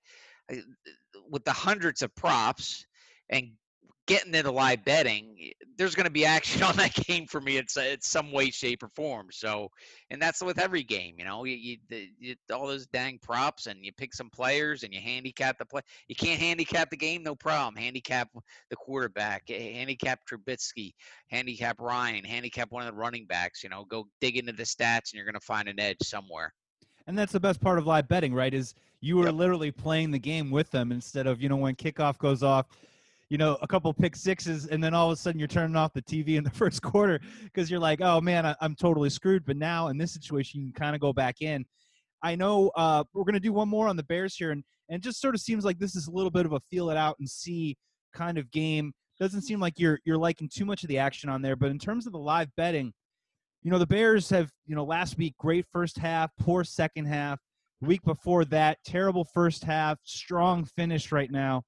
I- 0.50 0.62
with 1.30 1.44
the 1.44 1.52
hundreds 1.52 2.02
of 2.02 2.14
props 2.14 2.86
and 3.28 3.52
getting 4.06 4.34
into 4.34 4.50
live 4.50 4.84
betting, 4.84 5.52
there's 5.82 5.96
going 5.96 6.06
to 6.06 6.12
be 6.12 6.24
action 6.24 6.62
on 6.62 6.76
that 6.76 6.94
game 6.94 7.26
for 7.26 7.40
me. 7.40 7.56
It's 7.56 7.76
it's 7.76 8.08
some 8.08 8.30
way, 8.30 8.50
shape, 8.50 8.84
or 8.84 8.88
form. 8.94 9.26
So, 9.32 9.68
and 10.10 10.22
that's 10.22 10.40
with 10.42 10.60
every 10.60 10.84
game. 10.84 11.16
You 11.18 11.24
know, 11.24 11.44
you, 11.44 11.56
you, 11.90 12.06
you, 12.20 12.34
all 12.54 12.68
those 12.68 12.86
dang 12.86 13.18
props, 13.20 13.66
and 13.66 13.84
you 13.84 13.92
pick 13.92 14.14
some 14.14 14.30
players, 14.30 14.84
and 14.84 14.94
you 14.94 15.00
handicap 15.00 15.58
the 15.58 15.66
play. 15.66 15.80
You 16.06 16.14
can't 16.14 16.40
handicap 16.40 16.90
the 16.90 16.96
game, 16.96 17.24
no 17.24 17.34
problem. 17.34 17.74
Handicap 17.74 18.28
the 18.70 18.76
quarterback, 18.76 19.48
handicap 19.48 20.20
Trubisky, 20.30 20.92
handicap 21.28 21.80
Ryan, 21.80 22.24
handicap 22.24 22.70
one 22.70 22.86
of 22.86 22.94
the 22.94 22.98
running 22.98 23.26
backs. 23.26 23.64
You 23.64 23.70
know, 23.70 23.84
go 23.84 24.06
dig 24.20 24.36
into 24.36 24.52
the 24.52 24.62
stats, 24.62 25.10
and 25.10 25.14
you're 25.14 25.24
going 25.24 25.34
to 25.34 25.40
find 25.40 25.68
an 25.68 25.80
edge 25.80 25.98
somewhere. 26.02 26.54
And 27.08 27.18
that's 27.18 27.32
the 27.32 27.40
best 27.40 27.60
part 27.60 27.80
of 27.80 27.86
live 27.86 28.06
betting, 28.06 28.32
right? 28.32 28.54
Is 28.54 28.74
you 29.00 29.20
are 29.20 29.26
yep. 29.26 29.34
literally 29.34 29.72
playing 29.72 30.12
the 30.12 30.20
game 30.20 30.48
with 30.52 30.70
them 30.70 30.92
instead 30.92 31.26
of 31.26 31.42
you 31.42 31.48
know 31.48 31.56
when 31.56 31.74
kickoff 31.74 32.18
goes 32.18 32.44
off 32.44 32.66
you 33.32 33.38
know, 33.38 33.56
a 33.62 33.66
couple 33.66 33.90
pick 33.94 34.14
sixes, 34.14 34.66
and 34.66 34.84
then 34.84 34.92
all 34.92 35.10
of 35.10 35.14
a 35.14 35.16
sudden 35.16 35.38
you're 35.38 35.48
turning 35.48 35.74
off 35.74 35.94
the 35.94 36.02
TV 36.02 36.36
in 36.36 36.44
the 36.44 36.50
first 36.60 36.82
quarter 36.82 37.18
because 37.44 37.70
you're 37.70 37.80
like, 37.80 38.02
oh 38.02 38.20
man, 38.20 38.44
I, 38.44 38.54
am 38.60 38.74
totally 38.74 39.08
screwed. 39.08 39.46
But 39.46 39.56
now 39.56 39.88
in 39.88 39.96
this 39.96 40.12
situation, 40.12 40.60
you 40.60 40.66
can 40.66 40.78
kind 40.78 40.94
of 40.94 41.00
go 41.00 41.14
back 41.14 41.40
in. 41.40 41.64
I 42.22 42.34
know 42.34 42.70
uh, 42.76 43.04
we're 43.14 43.24
going 43.24 43.32
to 43.32 43.40
do 43.40 43.54
one 43.54 43.70
more 43.70 43.88
on 43.88 43.96
the 43.96 44.02
Bears 44.02 44.36
here, 44.36 44.50
and 44.50 44.62
and 44.90 45.02
just 45.02 45.18
sort 45.18 45.34
of 45.34 45.40
seems 45.40 45.64
like 45.64 45.78
this 45.78 45.96
is 45.96 46.08
a 46.08 46.10
little 46.10 46.30
bit 46.30 46.44
of 46.44 46.52
a 46.52 46.60
feel 46.70 46.90
it 46.90 46.98
out 46.98 47.16
and 47.20 47.28
see 47.28 47.74
kind 48.12 48.36
of 48.36 48.50
game. 48.50 48.92
Doesn't 49.18 49.40
seem 49.40 49.60
like 49.60 49.78
you're 49.78 49.98
you're 50.04 50.18
liking 50.18 50.50
too 50.52 50.66
much 50.66 50.82
of 50.82 50.90
the 50.90 50.98
action 50.98 51.30
on 51.30 51.40
there, 51.40 51.56
but 51.56 51.70
in 51.70 51.78
terms 51.78 52.06
of 52.06 52.12
the 52.12 52.18
live 52.18 52.54
betting, 52.58 52.92
you 53.62 53.70
know, 53.70 53.78
the 53.78 53.86
Bears 53.86 54.28
have 54.28 54.50
you 54.66 54.76
know 54.76 54.84
last 54.84 55.16
week 55.16 55.34
great 55.38 55.64
first 55.72 55.96
half, 55.96 56.30
poor 56.38 56.64
second 56.64 57.06
half. 57.06 57.40
week 57.80 58.04
before 58.04 58.44
that, 58.44 58.76
terrible 58.84 59.24
first 59.24 59.64
half, 59.64 59.96
strong 60.02 60.66
finish 60.66 61.10
right 61.12 61.30
now 61.30 61.62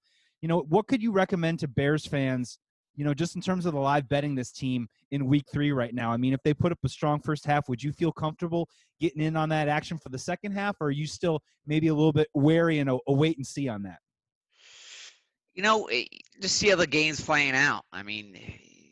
you 0.44 0.48
know, 0.48 0.60
what 0.68 0.86
could 0.88 1.02
you 1.02 1.10
recommend 1.10 1.58
to 1.60 1.68
Bears 1.68 2.04
fans, 2.04 2.58
you 2.96 3.02
know, 3.02 3.14
just 3.14 3.34
in 3.34 3.40
terms 3.40 3.64
of 3.64 3.72
the 3.72 3.80
live 3.80 4.06
betting 4.10 4.34
this 4.34 4.52
team 4.52 4.86
in 5.10 5.24
week 5.24 5.46
three 5.50 5.72
right 5.72 5.94
now? 5.94 6.12
I 6.12 6.18
mean, 6.18 6.34
if 6.34 6.42
they 6.42 6.52
put 6.52 6.70
up 6.70 6.76
a 6.84 6.88
strong 6.90 7.18
first 7.18 7.46
half, 7.46 7.66
would 7.70 7.82
you 7.82 7.92
feel 7.92 8.12
comfortable 8.12 8.68
getting 9.00 9.22
in 9.22 9.38
on 9.38 9.48
that 9.48 9.68
action 9.68 9.96
for 9.96 10.10
the 10.10 10.18
second 10.18 10.52
half, 10.52 10.76
or 10.82 10.88
are 10.88 10.90
you 10.90 11.06
still 11.06 11.40
maybe 11.66 11.88
a 11.88 11.94
little 11.94 12.12
bit 12.12 12.28
wary 12.34 12.80
and 12.80 12.90
a, 12.90 12.98
a 13.08 13.12
wait 13.14 13.38
and 13.38 13.46
see 13.46 13.70
on 13.70 13.84
that? 13.84 14.00
You 15.54 15.62
know, 15.62 15.86
eh, 15.86 16.04
just 16.42 16.56
see 16.56 16.68
how 16.68 16.76
the 16.76 16.86
game's 16.86 17.22
playing 17.22 17.54
out. 17.54 17.86
I 17.90 18.02
mean, 18.02 18.38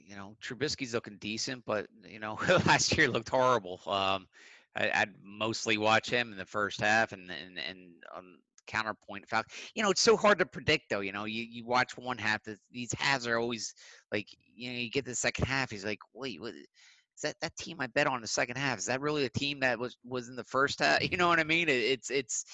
you 0.07 0.17
know, 0.17 0.35
Trubisky's 0.43 0.95
looking 0.95 1.19
decent, 1.19 1.67
but 1.67 1.87
you 2.09 2.19
know, 2.19 2.39
last 2.65 2.97
year 2.97 3.11
looked 3.11 3.29
horrible. 3.29 3.79
Um, 3.87 4.27
I, 4.75 5.01
would 5.01 5.15
mostly 5.23 5.77
watch 5.77 6.09
him 6.09 6.33
in 6.33 6.39
the 6.39 6.47
first 6.47 6.81
half, 6.81 7.13
and 7.13 7.31
and 7.31 7.59
and 7.59 7.91
um, 8.17 8.39
counterpoint 8.67 9.29
foul. 9.29 9.43
You 9.75 9.83
know, 9.83 9.91
it's 9.91 10.01
so 10.01 10.17
hard 10.17 10.39
to 10.39 10.47
predict 10.47 10.91
though. 10.91 11.01
You 11.01 11.13
know, 11.13 11.25
you, 11.25 11.45
you 11.49 11.65
watch 11.67 11.97
one 11.97 12.19
half, 12.19 12.41
these 12.71 12.93
halves 12.99 13.27
are 13.27 13.39
always 13.39 13.75
like, 14.13 14.27
you 14.55 14.73
know, 14.73 14.79
you 14.79 14.91
get 14.91 15.05
the 15.05 15.15
second 15.15 15.47
half, 15.47 15.71
he's 15.71 15.85
like, 15.85 16.01
wait, 16.15 16.41
what? 16.41 16.55
Is 17.15 17.23
that 17.23 17.37
that 17.43 17.57
team 17.57 17.77
I 17.79 17.87
bet 17.89 18.07
on 18.07 18.21
the 18.23 18.27
second 18.27 18.57
half? 18.57 18.79
Is 18.79 18.87
that 18.87 19.01
really 19.01 19.27
a 19.27 19.31
team 19.31 19.61
that 19.61 19.79
was 19.79 19.97
was 20.05 20.29
in 20.29 20.35
the 20.35 20.45
first 20.45 20.81
half? 20.81 21.01
You 21.11 21.17
know 21.19 21.29
what 21.29 21.39
I 21.39 21.45
mean? 21.45 21.69
It, 21.69 21.73
it's 21.73 22.11
it's 22.11 22.45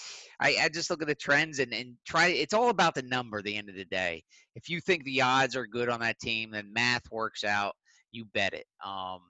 I, 0.41 0.57
I 0.63 0.69
just 0.69 0.91
look 0.91 1.01
at 1.01 1.09
the 1.09 1.15
trends 1.15 1.59
and 1.61 1.73
and 1.73 1.95
try. 2.07 2.29
It's 2.29 2.53
all 2.53 2.69
about 2.69 2.95
the 2.95 3.03
number. 3.03 3.41
The 3.41 3.57
end 3.57 3.69
of 3.69 3.77
the 3.77 3.85
day, 3.85 4.25
if 4.57 4.69
you 4.69 4.81
think 4.81 5.05
the 5.05 5.23
odds 5.23 5.57
are 5.57 5.67
good 5.67 5.89
on 5.89 6.01
that 6.01 6.19
team, 6.19 6.51
then 6.51 6.73
math 6.73 7.11
works 7.11 7.45
out. 7.45 7.77
You 8.11 8.25
bet 8.35 8.53
it. 8.53 8.67
Um, 8.85 9.21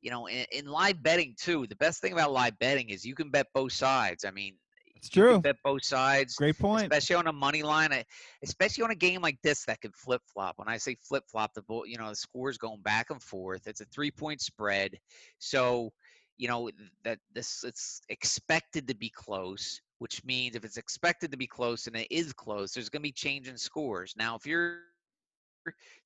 you 0.00 0.10
know, 0.10 0.26
in, 0.26 0.44
in 0.52 0.66
live 0.66 1.02
betting 1.02 1.34
too, 1.38 1.66
the 1.66 1.76
best 1.76 2.00
thing 2.00 2.12
about 2.12 2.32
live 2.32 2.58
betting 2.58 2.90
is 2.90 3.04
you 3.04 3.14
can 3.14 3.30
bet 3.30 3.46
both 3.54 3.72
sides. 3.72 4.24
I 4.24 4.30
mean, 4.30 4.54
it's 4.98 5.08
true. 5.08 5.40
Bet 5.40 5.56
both 5.64 5.84
sides. 5.84 6.34
Great 6.34 6.58
point. 6.58 6.82
Especially 6.82 7.16
on 7.16 7.26
a 7.26 7.32
money 7.32 7.62
line, 7.62 7.92
eh, 7.92 8.02
especially 8.42 8.84
on 8.84 8.90
a 8.90 8.96
game 8.96 9.22
like 9.22 9.38
this 9.42 9.64
that 9.64 9.80
could 9.80 9.94
flip 9.94 10.22
flop. 10.26 10.58
When 10.58 10.68
I 10.68 10.76
say 10.76 10.96
flip 11.00 11.24
flop, 11.26 11.54
the 11.54 11.62
you 11.86 11.96
know 11.96 12.08
the 12.08 12.16
scores 12.16 12.58
going 12.58 12.80
back 12.82 13.10
and 13.10 13.22
forth. 13.22 13.66
It's 13.66 13.80
a 13.80 13.86
three 13.86 14.10
point 14.10 14.40
spread, 14.40 14.98
so 15.38 15.92
you 16.36 16.48
know 16.48 16.70
that 17.04 17.18
this 17.34 17.64
it's 17.64 18.02
expected 18.08 18.88
to 18.88 18.94
be 18.94 19.10
close. 19.10 19.80
Which 19.98 20.24
means 20.24 20.54
if 20.54 20.64
it's 20.64 20.76
expected 20.76 21.32
to 21.32 21.36
be 21.36 21.48
close 21.48 21.88
and 21.88 21.96
it 21.96 22.06
is 22.08 22.32
close, 22.32 22.72
there's 22.72 22.88
going 22.88 23.00
to 23.00 23.08
be 23.08 23.10
change 23.10 23.48
in 23.48 23.58
scores. 23.58 24.14
Now, 24.16 24.36
if 24.36 24.46
you're 24.46 24.78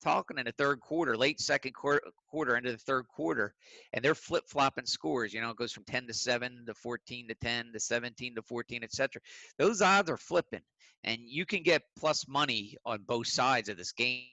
talking 0.03 0.37
in 0.37 0.45
the 0.45 0.51
third 0.51 0.79
quarter, 0.79 1.17
late 1.17 1.39
second 1.39 1.73
quarter, 1.73 2.01
quarter 2.29 2.57
into 2.57 2.71
the 2.71 2.77
third 2.77 3.07
quarter, 3.07 3.53
and 3.93 4.03
they're 4.03 4.15
flip 4.15 4.43
flopping 4.47 4.85
scores. 4.85 5.33
You 5.33 5.41
know, 5.41 5.49
it 5.49 5.57
goes 5.57 5.71
from 5.71 5.83
10 5.85 6.07
to 6.07 6.13
7 6.13 6.65
to 6.67 6.73
14 6.73 7.27
to 7.27 7.35
10 7.35 7.73
to 7.73 7.79
17 7.79 8.35
to 8.35 8.41
14, 8.41 8.83
etc. 8.83 9.21
Those 9.57 9.81
odds 9.81 10.09
are 10.09 10.17
flipping, 10.17 10.61
and 11.03 11.19
you 11.25 11.45
can 11.45 11.63
get 11.63 11.83
plus 11.97 12.27
money 12.27 12.77
on 12.85 13.03
both 13.07 13.27
sides 13.27 13.69
of 13.69 13.77
this 13.77 13.91
game 13.91 14.25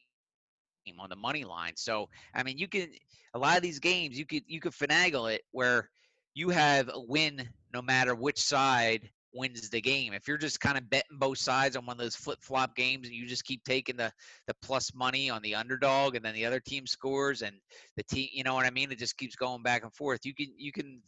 on 0.99 1.11
the 1.11 1.17
money 1.17 1.45
line. 1.45 1.75
So, 1.77 2.09
I 2.35 2.43
mean, 2.43 2.59
you 2.59 2.69
can 2.69 2.89
a 3.35 3.39
lot 3.39 3.57
of 3.57 3.63
these 3.63 3.79
games 3.79 4.19
you 4.19 4.27
could 4.27 4.43
you 4.47 4.61
could 4.61 4.73
finagle 4.73 5.33
it 5.33 5.43
where 5.53 5.91
you 6.35 6.51
have 6.51 6.89
a 6.93 7.01
win 7.01 7.49
no 7.73 7.83
matter 7.83 8.15
which 8.15 8.41
side 8.41 9.09
wins 9.33 9.69
the 9.71 9.81
game. 9.81 10.13
If 10.13 10.27
you're 10.27 10.39
just 10.39 10.61
kind 10.61 10.77
of 10.77 10.89
betting 10.91 11.19
both 11.19 11.39
sides 11.39 11.77
on 11.77 11.87
one 11.87 11.95
of 11.95 12.03
those 12.03 12.17
flip 12.17 12.39
flop 12.43 12.75
games 12.77 13.07
and 13.07 13.15
you 13.15 13.27
just 13.27 13.45
keep 13.45 13.63
taking 13.65 13.97
the 13.97 14.13
the 14.47 14.55
plus 14.63 14.93
money 14.95 15.31
on 15.31 15.43
the 15.43 15.55
underdog 15.55 16.17
and 16.17 16.25
then 16.25 16.35
the 16.35 16.47
other 16.47 16.61
team 16.61 16.87
scores 16.87 17.43
and 17.43 17.57
the 17.97 18.03
team, 18.05 18.29
you 18.33 18.45
know 18.45 18.55
what 18.55 18.67
I 18.67 18.71
mean? 18.71 18.91
It 18.91 18.99
just 18.99 19.17
keeps 19.17 19.37
going 19.37 19.63
back 19.63 19.83
and 19.83 19.95
forth. 19.95 20.21
You 20.25 20.35
can 20.35 20.49
you 20.57 20.73
can 20.73 21.01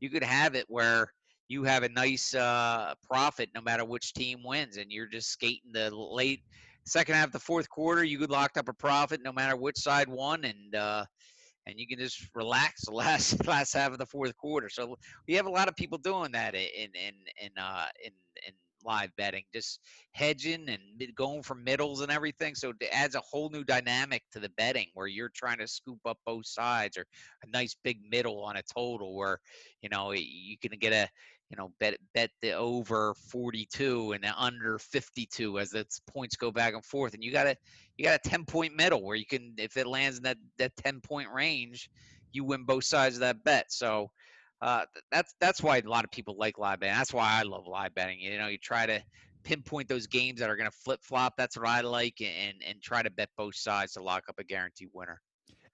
you 0.00 0.10
could 0.10 0.22
have 0.24 0.54
it 0.54 0.64
where 0.68 1.12
you 1.48 1.64
have 1.64 1.82
a 1.82 1.88
nice 1.88 2.34
uh, 2.34 2.94
profit 3.02 3.48
no 3.54 3.60
matter 3.60 3.84
which 3.84 4.12
team 4.12 4.40
wins 4.44 4.76
and 4.76 4.92
you're 4.92 5.06
just 5.06 5.30
skating 5.30 5.72
the 5.72 5.90
late 5.94 6.42
second 6.84 7.14
half 7.14 7.32
the 7.32 7.38
fourth 7.38 7.68
quarter 7.68 8.04
you 8.04 8.18
could 8.18 8.30
locked 8.30 8.56
up 8.56 8.68
a 8.68 8.72
profit 8.72 9.20
no 9.22 9.32
matter 9.32 9.56
which 9.56 9.78
side 9.78 10.08
won 10.08 10.44
and 10.44 10.74
uh, 10.74 11.04
and 11.68 11.78
you 11.78 11.86
can 11.86 11.98
just 11.98 12.28
relax 12.34 12.86
the 12.86 12.92
last 12.94 13.46
last 13.46 13.74
half 13.74 13.92
of 13.92 13.98
the 13.98 14.06
fourth 14.06 14.36
quarter. 14.36 14.68
So 14.68 14.96
we 15.28 15.34
have 15.34 15.46
a 15.46 15.50
lot 15.50 15.68
of 15.68 15.76
people 15.76 15.98
doing 15.98 16.32
that 16.32 16.54
in 16.54 16.90
in 16.94 17.12
in 17.40 17.50
uh, 17.58 17.86
in, 18.04 18.12
in 18.46 18.54
live 18.84 19.10
betting, 19.16 19.44
just 19.52 19.80
hedging 20.12 20.68
and 20.68 20.80
going 21.14 21.42
for 21.42 21.54
middles 21.54 22.00
and 22.00 22.10
everything. 22.10 22.54
So 22.54 22.72
it 22.80 22.88
adds 22.92 23.14
a 23.14 23.20
whole 23.20 23.50
new 23.50 23.64
dynamic 23.64 24.22
to 24.32 24.40
the 24.40 24.50
betting 24.56 24.88
where 24.94 25.06
you're 25.06 25.30
trying 25.34 25.58
to 25.58 25.66
scoop 25.66 26.00
up 26.06 26.18
both 26.26 26.46
sides 26.46 26.96
or 26.96 27.04
a 27.44 27.50
nice 27.50 27.76
big 27.84 27.98
middle 28.10 28.42
on 28.44 28.56
a 28.56 28.62
total 28.62 29.14
where 29.14 29.38
you 29.82 29.88
know 29.88 30.12
you 30.12 30.56
can 30.60 30.72
get 30.78 30.92
a 30.92 31.08
you 31.50 31.56
know 31.56 31.72
bet 31.80 31.96
bet 32.14 32.30
the 32.42 32.52
over 32.52 33.14
42 33.30 34.12
and 34.12 34.22
the 34.22 34.32
under 34.40 34.78
52 34.78 35.58
as 35.58 35.72
its 35.72 36.00
points 36.00 36.36
go 36.36 36.50
back 36.50 36.74
and 36.74 36.84
forth 36.84 37.14
and 37.14 37.24
you 37.24 37.32
got 37.32 37.46
a 37.46 37.56
you 37.96 38.04
got 38.04 38.20
a 38.24 38.28
10 38.28 38.44
point 38.44 38.76
middle 38.76 39.02
where 39.02 39.16
you 39.16 39.26
can 39.26 39.54
if 39.56 39.76
it 39.76 39.86
lands 39.86 40.18
in 40.18 40.24
that 40.24 40.36
that 40.58 40.76
10 40.76 41.00
point 41.00 41.28
range 41.32 41.90
you 42.32 42.44
win 42.44 42.64
both 42.64 42.84
sides 42.84 43.16
of 43.16 43.20
that 43.20 43.42
bet 43.44 43.72
so 43.72 44.10
uh, 44.60 44.84
that's 45.12 45.34
that's 45.40 45.62
why 45.62 45.78
a 45.78 45.88
lot 45.88 46.04
of 46.04 46.10
people 46.10 46.36
like 46.36 46.58
live 46.58 46.80
betting 46.80 46.94
that's 46.94 47.12
why 47.12 47.38
i 47.38 47.42
love 47.42 47.66
live 47.66 47.94
betting 47.94 48.18
you 48.20 48.38
know 48.38 48.48
you 48.48 48.58
try 48.58 48.86
to 48.86 49.02
pinpoint 49.44 49.88
those 49.88 50.06
games 50.06 50.40
that 50.40 50.50
are 50.50 50.56
going 50.56 50.70
to 50.70 50.76
flip 50.76 51.00
flop 51.02 51.34
that's 51.36 51.56
what 51.56 51.66
i 51.66 51.80
like 51.80 52.20
and 52.20 52.60
and 52.66 52.82
try 52.82 53.02
to 53.02 53.10
bet 53.10 53.28
both 53.36 53.54
sides 53.54 53.92
to 53.92 54.02
lock 54.02 54.24
up 54.28 54.34
a 54.38 54.44
guaranteed 54.44 54.88
winner 54.92 55.20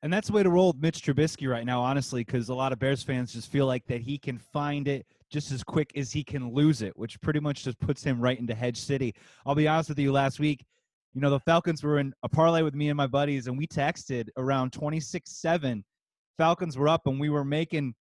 and 0.04 0.12
that's 0.12 0.28
the 0.28 0.34
way 0.34 0.42
to 0.42 0.50
roll 0.50 0.66
with 0.66 0.82
Mitch 0.82 1.00
Trubisky 1.00 1.48
right 1.48 1.64
now, 1.64 1.80
honestly, 1.80 2.24
because 2.24 2.50
a 2.50 2.54
lot 2.54 2.72
of 2.72 2.78
Bears 2.78 3.02
fans 3.02 3.32
just 3.32 3.50
feel 3.50 3.64
like 3.64 3.86
that 3.86 4.02
he 4.02 4.18
can 4.18 4.36
find 4.36 4.86
it 4.86 5.06
just 5.30 5.50
as 5.50 5.64
quick 5.64 5.92
as 5.96 6.12
he 6.12 6.22
can 6.22 6.52
lose 6.52 6.82
it, 6.82 6.94
which 6.94 7.18
pretty 7.22 7.40
much 7.40 7.64
just 7.64 7.80
puts 7.80 8.04
him 8.04 8.20
right 8.20 8.38
into 8.38 8.54
Hedge 8.54 8.76
City. 8.76 9.14
I'll 9.46 9.54
be 9.54 9.66
honest 9.66 9.88
with 9.88 9.98
you, 9.98 10.12
last 10.12 10.38
week, 10.38 10.62
you 11.14 11.22
know, 11.22 11.30
the 11.30 11.40
Falcons 11.40 11.82
were 11.82 11.98
in 12.00 12.12
a 12.22 12.28
parlay 12.28 12.60
with 12.60 12.74
me 12.74 12.90
and 12.90 12.98
my 12.98 13.06
buddies, 13.06 13.46
and 13.46 13.56
we 13.56 13.66
texted 13.66 14.28
around 14.36 14.74
26 14.74 15.30
7. 15.30 15.82
Falcons 16.36 16.76
were 16.76 16.88
up, 16.88 17.06
and 17.06 17.18
we 17.18 17.30
were 17.30 17.42
making 17.42 17.94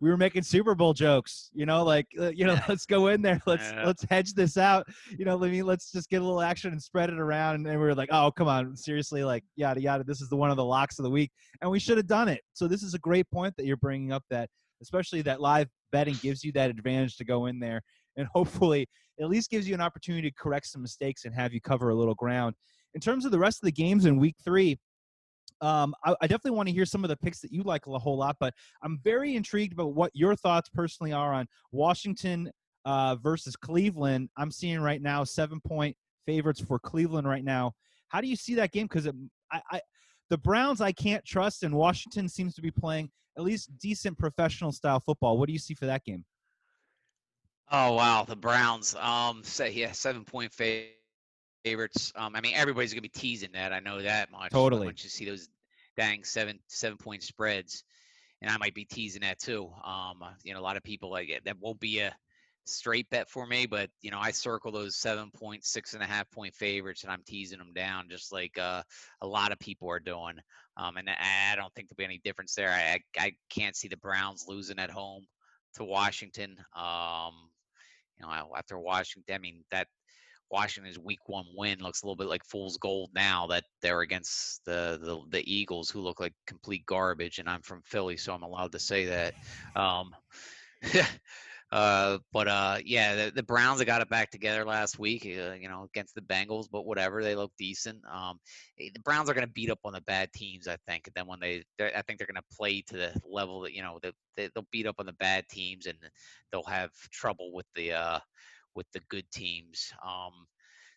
we 0.00 0.08
were 0.08 0.16
making 0.16 0.42
Super 0.42 0.74
Bowl 0.74 0.94
jokes, 0.94 1.50
you 1.52 1.66
know, 1.66 1.84
like 1.84 2.06
uh, 2.18 2.30
you 2.30 2.46
know, 2.46 2.58
let's 2.68 2.86
go 2.86 3.08
in 3.08 3.22
there, 3.22 3.40
let's 3.46 3.70
yeah. 3.70 3.84
let's 3.86 4.04
hedge 4.04 4.32
this 4.34 4.56
out, 4.56 4.86
you 5.16 5.24
know. 5.24 5.42
I 5.42 5.48
mean, 5.48 5.66
let's 5.66 5.92
just 5.92 6.08
get 6.08 6.22
a 6.22 6.24
little 6.24 6.40
action 6.40 6.72
and 6.72 6.82
spread 6.82 7.10
it 7.10 7.18
around. 7.18 7.56
And 7.56 7.66
then 7.66 7.74
we 7.74 7.84
were 7.84 7.94
like, 7.94 8.08
oh, 8.12 8.30
come 8.30 8.48
on, 8.48 8.76
seriously, 8.76 9.24
like 9.24 9.44
yada 9.56 9.80
yada. 9.80 10.04
This 10.04 10.20
is 10.20 10.28
the 10.28 10.36
one 10.36 10.50
of 10.50 10.56
the 10.56 10.64
locks 10.64 10.98
of 10.98 11.04
the 11.04 11.10
week, 11.10 11.30
and 11.60 11.70
we 11.70 11.78
should 11.78 11.98
have 11.98 12.06
done 12.06 12.28
it. 12.28 12.40
So 12.54 12.66
this 12.66 12.82
is 12.82 12.94
a 12.94 12.98
great 12.98 13.30
point 13.30 13.54
that 13.56 13.66
you're 13.66 13.76
bringing 13.76 14.12
up. 14.12 14.24
That 14.30 14.48
especially 14.82 15.22
that 15.22 15.40
live 15.40 15.68
betting 15.92 16.16
gives 16.22 16.42
you 16.42 16.52
that 16.52 16.70
advantage 16.70 17.16
to 17.16 17.24
go 17.24 17.46
in 17.46 17.58
there 17.58 17.82
and 18.16 18.26
hopefully 18.32 18.88
at 19.20 19.28
least 19.28 19.50
gives 19.50 19.68
you 19.68 19.74
an 19.74 19.80
opportunity 19.80 20.30
to 20.30 20.34
correct 20.36 20.66
some 20.66 20.82
mistakes 20.82 21.24
and 21.24 21.34
have 21.34 21.52
you 21.52 21.60
cover 21.60 21.90
a 21.90 21.94
little 21.94 22.14
ground. 22.14 22.54
In 22.94 23.00
terms 23.00 23.24
of 23.24 23.32
the 23.32 23.38
rest 23.38 23.58
of 23.62 23.66
the 23.66 23.72
games 23.72 24.06
in 24.06 24.18
week 24.18 24.36
three, 24.42 24.78
um, 25.60 25.94
I, 26.04 26.14
I, 26.22 26.26
definitely 26.26 26.56
want 26.56 26.68
to 26.68 26.74
hear 26.74 26.86
some 26.86 27.04
of 27.04 27.08
the 27.08 27.16
picks 27.16 27.40
that 27.40 27.52
you 27.52 27.62
like 27.62 27.86
a 27.86 27.98
whole 27.98 28.16
lot, 28.16 28.36
but 28.40 28.54
I'm 28.82 28.98
very 29.04 29.36
intrigued 29.36 29.74
about 29.74 29.94
what 29.94 30.10
your 30.14 30.34
thoughts 30.34 30.70
personally 30.70 31.12
are 31.12 31.34
on 31.34 31.46
Washington 31.70 32.50
uh, 32.84 33.16
versus 33.16 33.56
Cleveland. 33.56 34.30
I'm 34.36 34.50
seeing 34.50 34.80
right 34.80 35.02
now 35.02 35.24
seven 35.24 35.60
point 35.60 35.96
favorites 36.26 36.60
for 36.60 36.78
Cleveland 36.78 37.28
right 37.28 37.44
now. 37.44 37.72
How 38.08 38.20
do 38.20 38.26
you 38.26 38.36
see 38.36 38.54
that 38.54 38.72
game? 38.72 38.86
Because 38.86 39.06
I, 39.52 39.60
I, 39.70 39.80
the 40.30 40.38
Browns 40.38 40.80
I 40.80 40.92
can't 40.92 41.24
trust, 41.24 41.62
and 41.62 41.74
Washington 41.74 42.28
seems 42.28 42.54
to 42.54 42.62
be 42.62 42.70
playing 42.70 43.10
at 43.36 43.44
least 43.44 43.70
decent 43.78 44.18
professional 44.18 44.72
style 44.72 45.00
football. 45.00 45.38
What 45.38 45.46
do 45.46 45.52
you 45.52 45.58
see 45.58 45.74
for 45.74 45.86
that 45.86 46.04
game? 46.04 46.24
Oh 47.70 47.92
wow, 47.92 48.24
the 48.26 48.36
Browns. 48.36 48.94
Um, 48.96 49.42
say 49.44 49.70
yeah, 49.72 49.92
seven 49.92 50.24
point 50.24 50.52
favorite 50.52 50.99
favorites. 51.64 52.12
Um, 52.16 52.34
I 52.34 52.40
mean, 52.40 52.54
everybody's 52.54 52.92
gonna 52.92 53.02
be 53.02 53.08
teasing 53.08 53.52
that. 53.52 53.72
I 53.72 53.80
know 53.80 54.02
that 54.02 54.30
much. 54.30 54.52
Totally. 54.52 54.86
Once 54.86 55.04
you 55.04 55.10
see 55.10 55.24
those 55.24 55.48
dang 55.96 56.24
seven 56.24 56.58
seven 56.68 56.96
point 56.98 57.22
spreads, 57.22 57.84
and 58.42 58.50
I 58.50 58.56
might 58.58 58.74
be 58.74 58.84
teasing 58.84 59.22
that 59.22 59.38
too. 59.38 59.70
Um, 59.84 60.22
you 60.44 60.54
know, 60.54 60.60
a 60.60 60.62
lot 60.62 60.76
of 60.76 60.82
people 60.82 61.10
like 61.10 61.28
it. 61.28 61.44
That 61.44 61.58
won't 61.60 61.80
be 61.80 62.00
a 62.00 62.14
straight 62.64 63.08
bet 63.10 63.28
for 63.28 63.46
me, 63.46 63.66
but 63.66 63.90
you 64.00 64.10
know, 64.10 64.18
I 64.18 64.30
circle 64.30 64.72
those 64.72 64.96
seven 64.96 65.30
point, 65.30 65.64
six 65.64 65.94
and 65.94 66.02
a 66.02 66.06
half 66.06 66.30
point 66.30 66.54
favorites, 66.54 67.02
and 67.02 67.12
I'm 67.12 67.22
teasing 67.26 67.58
them 67.58 67.72
down 67.74 68.08
just 68.08 68.32
like 68.32 68.58
uh, 68.58 68.82
a 69.20 69.26
lot 69.26 69.52
of 69.52 69.58
people 69.58 69.90
are 69.90 70.00
doing. 70.00 70.36
Um, 70.76 70.96
and 70.96 71.10
I, 71.10 71.52
I 71.52 71.56
don't 71.56 71.74
think 71.74 71.88
there'll 71.88 71.98
be 71.98 72.04
any 72.04 72.20
difference 72.24 72.54
there. 72.54 72.70
I, 72.70 73.00
I, 73.18 73.24
I 73.24 73.32
can't 73.50 73.76
see 73.76 73.88
the 73.88 73.96
Browns 73.96 74.46
losing 74.48 74.78
at 74.78 74.90
home 74.90 75.26
to 75.74 75.84
Washington. 75.84 76.56
Um, 76.74 77.34
you 78.18 78.26
know, 78.26 78.52
after 78.56 78.78
Washington, 78.78 79.34
I 79.34 79.38
mean 79.38 79.64
that 79.70 79.88
Washington's 80.50 80.98
Week 80.98 81.20
One 81.26 81.46
win 81.56 81.78
looks 81.80 82.02
a 82.02 82.06
little 82.06 82.16
bit 82.16 82.28
like 82.28 82.44
fool's 82.44 82.76
gold 82.76 83.10
now 83.14 83.46
that 83.48 83.64
they're 83.82 84.00
against 84.00 84.64
the 84.64 84.98
the, 85.00 85.20
the 85.30 85.52
Eagles, 85.52 85.90
who 85.90 86.00
look 86.00 86.20
like 86.20 86.34
complete 86.46 86.84
garbage. 86.86 87.38
And 87.38 87.48
I'm 87.48 87.62
from 87.62 87.82
Philly, 87.82 88.16
so 88.16 88.34
I'm 88.34 88.42
allowed 88.42 88.72
to 88.72 88.78
say 88.78 89.06
that. 89.06 89.34
Um, 89.76 90.14
Uh, 91.72 92.18
but 92.32 92.48
uh, 92.48 92.78
yeah, 92.84 93.14
the, 93.14 93.30
the, 93.30 93.42
Browns 93.44 93.78
have 93.78 93.86
got 93.86 94.02
it 94.02 94.08
back 94.08 94.30
together 94.30 94.64
last 94.64 94.98
week, 94.98 95.24
uh, 95.24 95.52
you 95.52 95.68
know, 95.68 95.84
against 95.84 96.16
the 96.16 96.20
Bengals. 96.20 96.66
But 96.70 96.84
whatever, 96.84 97.22
they 97.22 97.36
look 97.36 97.52
decent. 97.56 98.00
Um, 98.12 98.40
eh, 98.80 98.88
the 98.92 99.00
Browns 99.00 99.30
are 99.30 99.34
going 99.34 99.46
to 99.46 99.52
beat 99.52 99.70
up 99.70 99.78
on 99.84 99.92
the 99.92 100.00
bad 100.00 100.32
teams, 100.32 100.66
I 100.66 100.76
think. 100.88 101.06
And 101.06 101.14
then 101.14 101.26
when 101.28 101.38
they, 101.38 101.62
I 101.78 102.02
think 102.02 102.18
they're 102.18 102.26
going 102.26 102.34
to 102.34 102.56
play 102.56 102.82
to 102.88 102.96
the 102.96 103.12
level 103.24 103.60
that 103.60 103.72
you 103.72 103.82
know 103.82 104.00
they, 104.02 104.10
they, 104.36 104.50
will 104.56 104.66
beat 104.72 104.86
up 104.88 104.96
on 104.98 105.06
the 105.06 105.12
bad 105.12 105.44
teams, 105.48 105.86
and 105.86 105.96
they'll 106.50 106.64
have 106.64 106.90
trouble 107.12 107.52
with 107.52 107.66
the 107.76 107.92
uh, 107.92 108.18
with 108.74 108.86
the 108.92 109.00
good 109.08 109.30
teams. 109.30 109.92
Um, 110.04 110.46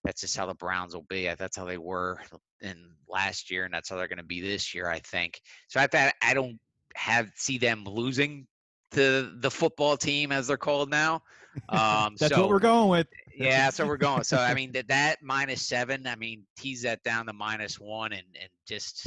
that's 0.03 0.21
just 0.21 0.35
how 0.35 0.45
the 0.45 0.53
Browns 0.53 0.93
will 0.93 1.05
be. 1.09 1.29
That's 1.37 1.55
how 1.55 1.65
they 1.65 1.77
were 1.77 2.19
in 2.61 2.77
last 3.07 3.49
year, 3.49 3.65
and 3.65 3.73
that's 3.73 3.89
how 3.89 3.95
they're 3.95 4.07
going 4.07 4.17
to 4.17 4.23
be 4.23 4.41
this 4.41 4.73
year, 4.73 4.89
I 4.89 4.99
think. 4.99 5.39
So 5.69 5.79
I 5.79 5.87
thought 5.87 6.13
I 6.21 6.33
don't 6.33 6.59
have 6.95 7.31
see 7.35 7.57
them 7.57 7.85
losing 7.85 8.45
to 8.91 9.31
the 9.39 9.49
football 9.49 9.97
team 9.97 10.31
as 10.31 10.47
they're 10.47 10.57
called 10.57 10.89
now. 10.89 11.21
Um, 11.69 12.15
That's 12.19 12.33
so, 12.33 12.41
what 12.41 12.49
we're 12.49 12.57
going 12.57 12.89
with. 12.89 13.05
yeah, 13.37 13.69
so 13.69 13.85
we're 13.85 13.95
going. 13.95 14.23
So 14.23 14.37
I 14.37 14.53
mean 14.55 14.71
that 14.71 14.87
that 14.87 15.21
minus 15.21 15.61
seven. 15.61 16.07
I 16.07 16.15
mean 16.15 16.45
tease 16.57 16.81
that 16.81 17.03
down 17.03 17.27
to 17.27 17.33
minus 17.33 17.79
one, 17.79 18.11
and 18.11 18.25
and 18.41 18.49
just 18.67 19.05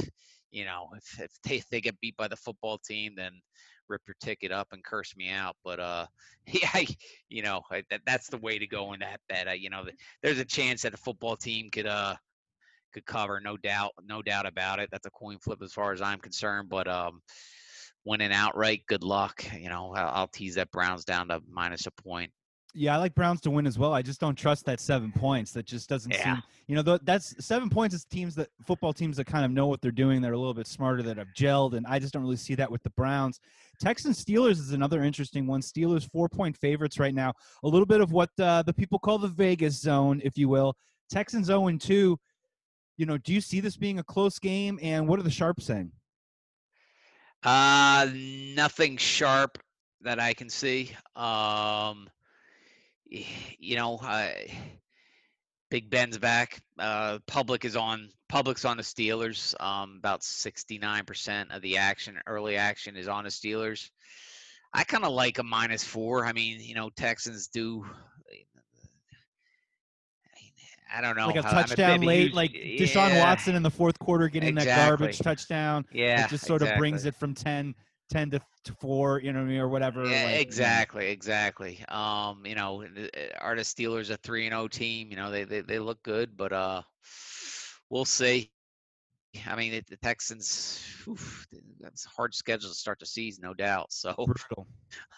you 0.51 0.63
know 0.63 0.87
if 0.95 1.19
if 1.19 1.31
they, 1.43 1.61
they 1.69 1.81
get 1.81 1.99
beat 1.99 2.15
by 2.15 2.29
the 2.29 2.37
football 2.37 2.77
team, 2.77 3.15
then 3.17 3.33
rip 3.89 4.01
your 4.07 4.15
ticket 4.19 4.51
up 4.51 4.67
and 4.71 4.83
curse 4.83 5.15
me 5.15 5.29
out. 5.29 5.55
But 5.63 5.79
uh, 5.79 6.05
yeah, 6.47 6.69
I, 6.73 6.87
you 7.29 7.41
know 7.41 7.61
that 7.71 8.01
that's 8.05 8.27
the 8.27 8.37
way 8.37 8.59
to 8.59 8.67
go 8.67 8.93
in 8.93 8.99
that 8.99 9.19
bet. 9.29 9.47
Uh, 9.47 9.51
you 9.51 9.69
know, 9.69 9.85
there's 10.21 10.39
a 10.39 10.45
chance 10.45 10.81
that 10.83 10.93
a 10.93 10.97
football 10.97 11.35
team 11.35 11.69
could 11.69 11.87
uh 11.87 12.15
could 12.93 13.05
cover, 13.05 13.39
no 13.39 13.57
doubt, 13.57 13.91
no 14.05 14.21
doubt 14.21 14.45
about 14.45 14.79
it. 14.79 14.89
That's 14.91 15.05
a 15.05 15.11
coin 15.11 15.37
flip 15.39 15.61
as 15.61 15.73
far 15.73 15.91
as 15.91 16.01
I'm 16.01 16.19
concerned. 16.19 16.69
But 16.69 16.87
um, 16.87 17.21
winning 18.05 18.31
outright, 18.31 18.83
good 18.87 19.03
luck. 19.03 19.43
You 19.57 19.69
know, 19.69 19.93
I'll, 19.93 20.09
I'll 20.09 20.27
tease 20.27 20.55
that 20.55 20.71
Browns 20.71 21.05
down 21.05 21.27
to 21.27 21.41
minus 21.49 21.85
a 21.85 21.91
point. 21.91 22.31
Yeah, 22.73 22.93
I 22.93 22.97
like 22.97 23.15
Browns 23.15 23.41
to 23.41 23.49
win 23.49 23.65
as 23.65 23.79
well. 23.79 23.93
I 23.93 24.01
just 24.03 24.19
don't 24.19 24.35
trust 24.35 24.65
that 24.65 24.79
seven 24.79 25.11
points. 25.11 25.51
That 25.53 25.65
just 25.65 25.89
doesn't 25.89 26.11
Yeah. 26.13 26.35
seem, 26.35 26.43
you 26.67 26.75
know, 26.75 26.83
th- 26.83 27.01
that's 27.03 27.43
seven 27.43 27.69
points 27.69 27.95
is 27.95 28.05
teams 28.05 28.35
that 28.35 28.49
football 28.67 28.93
teams 28.93 29.17
that 29.17 29.25
kind 29.25 29.43
of 29.45 29.51
know 29.51 29.65
what 29.67 29.81
they're 29.81 29.89
doing. 29.91 30.21
They're 30.21 30.33
a 30.33 30.37
little 30.37 30.53
bit 30.53 30.67
smarter 30.67 31.01
that 31.03 31.17
have 31.17 31.29
gelled, 31.35 31.73
and 31.73 31.87
I 31.87 31.97
just 31.97 32.13
don't 32.13 32.21
really 32.21 32.35
see 32.35 32.53
that 32.55 32.69
with 32.69 32.83
the 32.83 32.91
Browns. 32.91 33.39
Texans 33.79 34.23
Steelers 34.23 34.59
is 34.59 34.73
another 34.73 35.03
interesting 35.03 35.47
one. 35.47 35.61
Steelers 35.61 36.07
four 36.11 36.29
point 36.29 36.55
favorites 36.55 36.99
right 36.99 37.15
now. 37.15 37.33
A 37.63 37.67
little 37.67 37.85
bit 37.85 38.01
of 38.01 38.11
what 38.11 38.29
uh, 38.39 38.61
the 38.63 38.73
people 38.73 38.99
call 38.99 39.17
the 39.17 39.27
Vegas 39.27 39.79
zone, 39.79 40.21
if 40.23 40.37
you 40.37 40.47
will. 40.49 40.75
Texans 41.09 41.47
zero 41.47 41.67
and 41.67 41.81
two. 41.81 42.19
You 42.97 43.05
know, 43.05 43.17
do 43.17 43.33
you 43.33 43.41
see 43.41 43.59
this 43.59 43.77
being 43.77 43.99
a 43.99 44.03
close 44.03 44.37
game? 44.39 44.77
And 44.83 45.07
what 45.07 45.19
are 45.19 45.23
the 45.23 45.31
sharps 45.31 45.65
saying? 45.65 45.91
Uh, 47.43 48.07
nothing 48.13 48.97
sharp 48.97 49.57
that 50.01 50.19
I 50.19 50.33
can 50.33 50.49
see. 50.49 50.91
Um, 51.15 52.09
you 53.09 53.75
know, 53.75 53.97
uh, 53.97 54.29
Big 55.69 55.89
Ben's 55.89 56.17
back. 56.17 56.61
Uh, 56.79 57.19
public 57.27 57.65
is 57.65 57.75
on. 57.75 58.09
Public's 58.29 58.65
on 58.65 58.77
the 58.77 58.83
Steelers. 58.83 59.59
Um, 59.61 59.95
about 59.99 60.23
sixty-nine 60.23 61.05
percent 61.05 61.51
of 61.51 61.61
the 61.61 61.77
action, 61.77 62.19
early 62.27 62.57
action, 62.57 62.95
is 62.95 63.07
on 63.07 63.23
the 63.23 63.29
Steelers. 63.29 63.89
I 64.73 64.83
kind 64.83 65.03
of 65.03 65.11
like 65.11 65.39
a 65.39 65.43
minus 65.43 65.83
four. 65.83 66.25
I 66.25 66.33
mean, 66.33 66.59
you 66.59 66.75
know, 66.75 66.89
Texans 66.89 67.47
do. 67.47 67.85
I 70.95 71.01
don't 71.01 71.17
know. 71.17 71.27
Like 71.27 71.35
a 71.37 71.41
how- 71.43 71.51
touchdown 71.51 72.01
late, 72.01 72.33
like 72.33 72.53
Deshaun 72.53 73.09
yeah, 73.09 73.23
Watson 73.23 73.55
in 73.55 73.63
the 73.63 73.69
fourth 73.69 73.99
quarter 73.99 74.29
getting 74.29 74.55
that 74.55 74.65
garbage 74.65 75.19
touchdown. 75.19 75.85
Yeah, 75.91 76.25
it 76.25 76.29
just 76.29 76.45
sort 76.45 76.61
of 76.61 76.77
brings 76.77 77.05
it 77.05 77.15
from 77.15 77.33
10, 77.33 77.75
10 78.09 78.31
to, 78.31 78.41
to 78.65 78.73
four, 78.75 79.21
you 79.21 79.33
know, 79.33 79.43
what 79.45 79.53
or 79.53 79.69
whatever. 79.69 80.09
Yeah, 80.09 80.19
like, 80.19 80.43
you 80.47 80.67
know. 80.67 80.85
exactly, 80.85 81.09
exactly. 81.09 81.83
Um, 81.87 82.45
you 82.45 82.55
know, 82.55 82.85
artist 83.39 83.79
uh, 83.79 83.81
Steelers 83.81 84.09
a 84.11 84.17
three 84.17 84.45
and 84.45 84.53
O 84.55 84.67
team? 84.67 85.09
You 85.09 85.17
know, 85.17 85.31
they, 85.31 85.43
they 85.43 85.61
they 85.61 85.79
look 85.79 86.03
good, 86.03 86.37
but 86.37 86.53
uh, 86.53 86.83
we'll 87.89 88.05
see. 88.05 88.51
I 88.53 88.61
mean, 89.55 89.73
it, 89.73 89.87
the 89.87 89.97
Texans, 89.97 90.83
oof, 91.07 91.47
that's 91.79 92.05
a 92.05 92.09
hard 92.09 92.33
schedule 92.35 92.69
to 92.69 92.75
start 92.75 92.99
the 92.99 93.05
season, 93.05 93.43
no 93.43 93.53
doubt. 93.53 93.91
So 93.93 94.15
Brutal. 94.25 94.67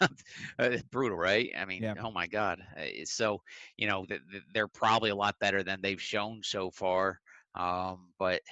uh, 0.58 0.76
brutal, 0.90 1.18
right? 1.18 1.50
I 1.56 1.64
mean, 1.64 1.64
Yeah. 1.78 1.94
oh 1.98 2.10
my 2.10 2.26
God. 2.26 2.60
Uh, 2.76 3.04
So 3.04 3.42
you 3.76 3.86
know, 3.86 4.06
th- 4.06 4.22
th- 4.30 4.42
they're 4.52 4.68
probably 4.68 5.10
a 5.10 5.14
lot 5.16 5.38
better 5.40 5.62
than 5.62 5.80
they've 5.82 6.00
shown 6.02 6.42
so 6.42 6.70
far. 6.70 7.20
Um, 7.54 8.12
but 8.18 8.42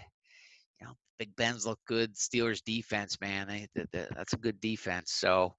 Big 1.19 1.35
Ben's 1.37 1.67
look 1.67 1.81
good. 1.87 2.15
Steelers 2.15 2.63
defense, 2.65 3.21
man, 3.21 3.49
they, 3.49 3.67
th- 3.75 3.91
th- 3.93 4.09
that's 4.15 4.33
a 4.33 4.39
good 4.39 4.61
defense. 4.61 5.13
So, 5.13 5.55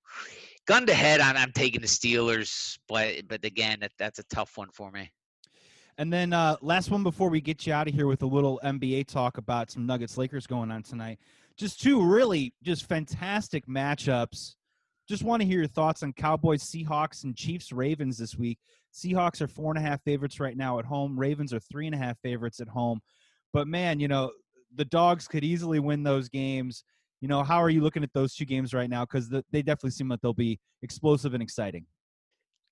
gun 0.67 0.86
to 0.86 0.93
head, 0.93 1.19
I'm, 1.19 1.36
I'm 1.36 1.52
taking 1.52 1.82
the 1.82 1.88
Steelers, 1.88 2.78
but 2.88 3.28
but 3.28 3.43
again, 3.43 3.80
that, 3.82 3.91
that's 4.00 4.19
a 4.19 4.24
tough 4.34 4.58
one 4.58 4.69
for 4.74 4.91
me. 4.91 5.12
And 5.98 6.13
then 6.13 6.32
uh, 6.32 6.56
last 6.62 6.91
one 6.91 7.04
before 7.04 7.30
we 7.30 7.41
get 7.41 7.67
you 7.67 7.74
out 7.74 7.89
of 7.89 7.93
here 7.93 8.08
with 8.08 8.22
a 8.22 8.26
little 8.26 8.60
NBA 8.63 9.08
talk 9.08 9.38
about 9.38 9.69
some 9.69 9.86
Nuggets 9.86 10.17
Lakers 10.17 10.48
going 10.48 10.72
on 10.72 10.82
tonight. 10.82 11.19
Just 11.58 11.82
two 11.82 12.02
really 12.02 12.54
just 12.63 12.88
fantastic 12.88 13.67
matchups. 13.67 14.56
Just 15.10 15.24
want 15.24 15.41
to 15.41 15.45
hear 15.45 15.58
your 15.60 15.67
thoughts 15.67 16.02
on 16.02 16.13
Cowboys, 16.13 16.63
Seahawks, 16.63 17.26
and 17.26 17.36
Chiefs 17.36 17.74
Ravens 17.74 18.17
this 18.17 18.38
week. 18.38 18.60
Seahawks 18.93 19.41
are 19.41 19.48
four 19.48 19.74
and 19.76 19.84
a 19.84 19.86
half 19.86 20.02
favorites 20.04 20.39
right 20.39 20.56
now 20.56 20.80
at 20.80 20.86
home. 20.86 21.19
Ravens 21.19 21.54
are 21.54 21.60
three 21.60 21.86
and 21.86 21.95
a 21.95 21.98
half 21.98 22.17
favorites 22.19 22.62
at 22.62 22.69
home. 22.69 23.02
But 23.52 23.67
man, 23.67 24.00
you 24.00 24.08
know 24.08 24.32
the 24.76 24.86
dogs 24.86 25.28
could 25.28 25.44
easily 25.44 25.80
win 25.80 26.04
those 26.04 26.30
games. 26.30 26.84
You 27.22 27.28
know 27.28 27.44
how 27.44 27.62
are 27.62 27.70
you 27.70 27.82
looking 27.82 28.04
at 28.04 28.14
those 28.14 28.34
two 28.36 28.46
games 28.46 28.74
right 28.74 28.90
now? 28.90 29.04
Because 29.06 29.30
the, 29.30 29.44
they 29.52 29.62
definitely 29.62 29.92
seem 29.92 30.10
like 30.10 30.22
they'll 30.22 30.34
be 30.34 30.60
explosive 30.82 31.34
and 31.34 31.44
exciting. 31.44 31.86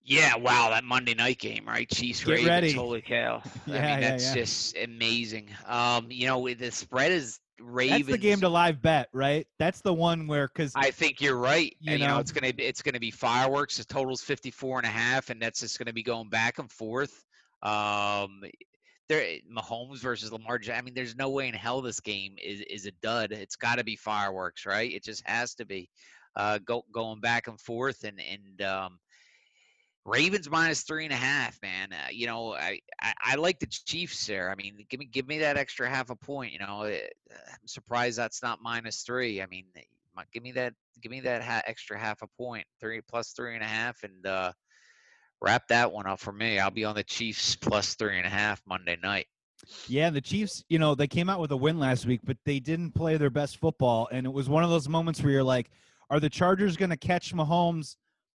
Yeah, 0.04 0.38
wow, 0.38 0.70
that 0.70 0.86
Monday 0.86 1.14
night 1.14 1.38
game, 1.38 1.66
right? 1.68 1.90
Chiefs 1.90 2.22
Get 2.24 2.32
Ravens. 2.32 2.48
ready. 2.48 2.72
Holy 2.72 3.02
cow! 3.02 3.42
I 3.68 3.70
mean, 3.72 3.82
that's 4.02 4.28
yeah. 4.28 4.34
just 4.36 4.78
amazing. 4.78 5.50
Um, 5.66 6.08
you 6.10 6.28
know, 6.28 6.48
the 6.54 6.72
spread 6.72 7.12
is 7.12 7.42
Ravens. 7.60 8.06
That's 8.06 8.12
the 8.12 8.18
game 8.18 8.40
to 8.40 8.48
live 8.48 8.82
bet, 8.82 9.10
right? 9.12 9.46
That's 9.60 9.82
the 9.82 9.94
one 9.94 10.26
where 10.28 10.48
because 10.48 10.72
I 10.78 10.92
think 10.92 11.20
you're 11.20 11.36
right. 11.36 11.76
You 11.82 11.94
You, 11.94 11.98
know, 12.00 12.08
know? 12.08 12.20
it's 12.20 12.32
gonna 12.32 12.54
be 12.54 12.64
it's 12.64 12.82
gonna 12.82 13.02
be 13.02 13.12
fireworks. 13.12 13.76
The 13.78 13.84
total's 13.84 14.22
54 14.22 14.80
and 14.80 14.88
a 14.88 14.90
half, 14.90 15.30
and 15.30 15.42
that's 15.42 15.60
just 15.60 15.78
gonna 15.78 15.92
be 15.92 16.04
going 16.04 16.30
back 16.30 16.58
and 16.60 16.72
forth. 16.72 17.26
Um, 17.64 18.44
there, 19.10 19.40
Mahomes 19.52 20.00
versus 20.00 20.32
Lamar. 20.32 20.60
I 20.74 20.82
mean, 20.82 20.94
there's 20.94 21.16
no 21.16 21.30
way 21.30 21.48
in 21.48 21.54
hell 21.54 21.82
this 21.82 22.00
game 22.00 22.36
is 22.42 22.62
is 22.62 22.86
a 22.86 22.92
dud. 23.02 23.32
It's 23.32 23.56
got 23.56 23.78
to 23.78 23.84
be 23.84 23.96
fireworks, 23.96 24.66
right? 24.66 24.92
It 24.92 25.04
just 25.04 25.28
has 25.28 25.56
to 25.56 25.66
be. 25.66 25.90
Uh, 26.36 26.60
go 26.60 26.86
going 26.92 27.20
back 27.20 27.48
and 27.48 27.60
forth, 27.60 28.04
and 28.04 28.22
and 28.22 28.62
um, 28.62 29.00
Ravens 30.06 30.50
minus 30.50 30.84
three 30.84 31.04
and 31.04 31.14
a 31.14 31.18
half, 31.18 31.60
man. 31.62 31.92
Uh, 31.92 32.10
you 32.12 32.28
know, 32.28 32.54
I, 32.54 32.80
I 33.02 33.14
I 33.20 33.36
like 33.36 33.60
the 33.60 33.66
Chiefs 33.66 34.26
there. 34.28 34.50
I 34.52 34.56
mean, 34.56 34.86
give 34.90 35.00
me 35.00 35.06
give 35.06 35.28
me 35.28 35.40
that 35.40 35.58
extra 35.58 35.90
half 35.90 36.10
a 36.12 36.16
point. 36.16 36.54
You 36.54 36.60
know, 36.60 36.84
Eh, 36.84 37.00
I'm 37.32 37.68
surprised 37.68 38.18
that's 38.18 38.42
not 38.42 38.62
minus 38.62 39.02
three. 39.02 39.42
I 39.42 39.48
mean, 39.48 39.66
eh, 39.76 39.82
give 40.32 40.44
me 40.44 40.52
that 40.54 40.74
give 41.02 41.12
me 41.12 41.22
that 41.22 41.42
ha- 41.42 41.64
extra 41.66 42.00
half 42.00 42.22
a 42.22 42.28
point, 42.28 42.66
three 42.80 43.02
plus 43.02 43.34
three 43.34 43.56
and 43.56 43.64
a 43.64 43.68
half, 43.68 44.04
and 44.04 44.26
uh, 44.26 44.52
wrap 45.42 45.68
that 45.70 45.92
one 45.92 46.08
up 46.08 46.20
for 46.20 46.32
me. 46.32 46.60
I'll 46.60 46.72
be 46.72 46.86
on 46.86 46.96
the 46.96 47.04
Chiefs 47.04 47.56
plus 47.56 47.96
three 47.96 48.18
and 48.18 48.26
a 48.26 48.30
half 48.30 48.62
Monday 48.68 48.98
night. 49.02 49.28
Yeah, 49.88 50.10
the 50.10 50.22
Chiefs, 50.22 50.64
you 50.70 50.80
know, 50.80 50.96
they 50.96 51.08
came 51.08 51.30
out 51.30 51.40
with 51.40 51.52
a 51.52 51.58
win 51.58 51.80
last 51.80 52.06
week, 52.06 52.22
but 52.24 52.38
they 52.46 52.60
didn't 52.60 52.92
play 52.92 53.18
their 53.18 53.30
best 53.30 53.58
football. 53.58 54.08
And 54.12 54.26
it 54.26 54.32
was 54.32 54.50
one 54.50 54.64
of 54.64 54.70
those 54.70 54.88
moments 54.88 55.22
where 55.22 55.32
you're 55.32 55.44
like, 55.44 55.70
are 56.10 56.20
the 56.20 56.30
Chargers 56.30 56.78
going 56.78 56.90
to 56.90 56.98
catch 56.98 57.34
Mahomes 57.34 57.96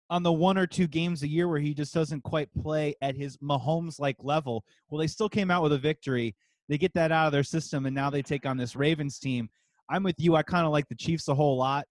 on 0.08 0.22
the 0.22 0.32
one 0.32 0.58
or 0.58 0.66
two 0.66 0.88
games 0.88 1.22
a 1.22 1.28
year 1.28 1.46
where 1.46 1.60
he 1.60 1.72
just 1.72 1.94
doesn't 1.94 2.24
quite 2.24 2.52
play 2.54 2.94
at 3.00 3.16
his 3.16 3.36
Mahomes 3.38 4.00
like 4.00 4.16
level? 4.22 4.64
Well, 4.88 4.98
they 4.98 5.06
still 5.06 5.28
came 5.28 5.50
out 5.50 5.62
with 5.62 5.72
a 5.72 5.78
victory. 5.78 6.34
They 6.68 6.78
get 6.78 6.94
that 6.94 7.12
out 7.12 7.26
of 7.26 7.32
their 7.32 7.44
system, 7.44 7.86
and 7.86 7.94
now 7.94 8.10
they 8.10 8.22
take 8.22 8.46
on 8.46 8.56
this 8.56 8.74
Ravens 8.74 9.18
team. 9.18 9.50
I'm 9.88 10.02
with 10.02 10.16
you. 10.18 10.36
I 10.36 10.42
kind 10.42 10.66
of 10.66 10.72
like 10.72 10.88
the 10.88 10.94
Chiefs 10.94 11.28
a 11.28 11.34
whole 11.34 11.56
lot. 11.56 11.86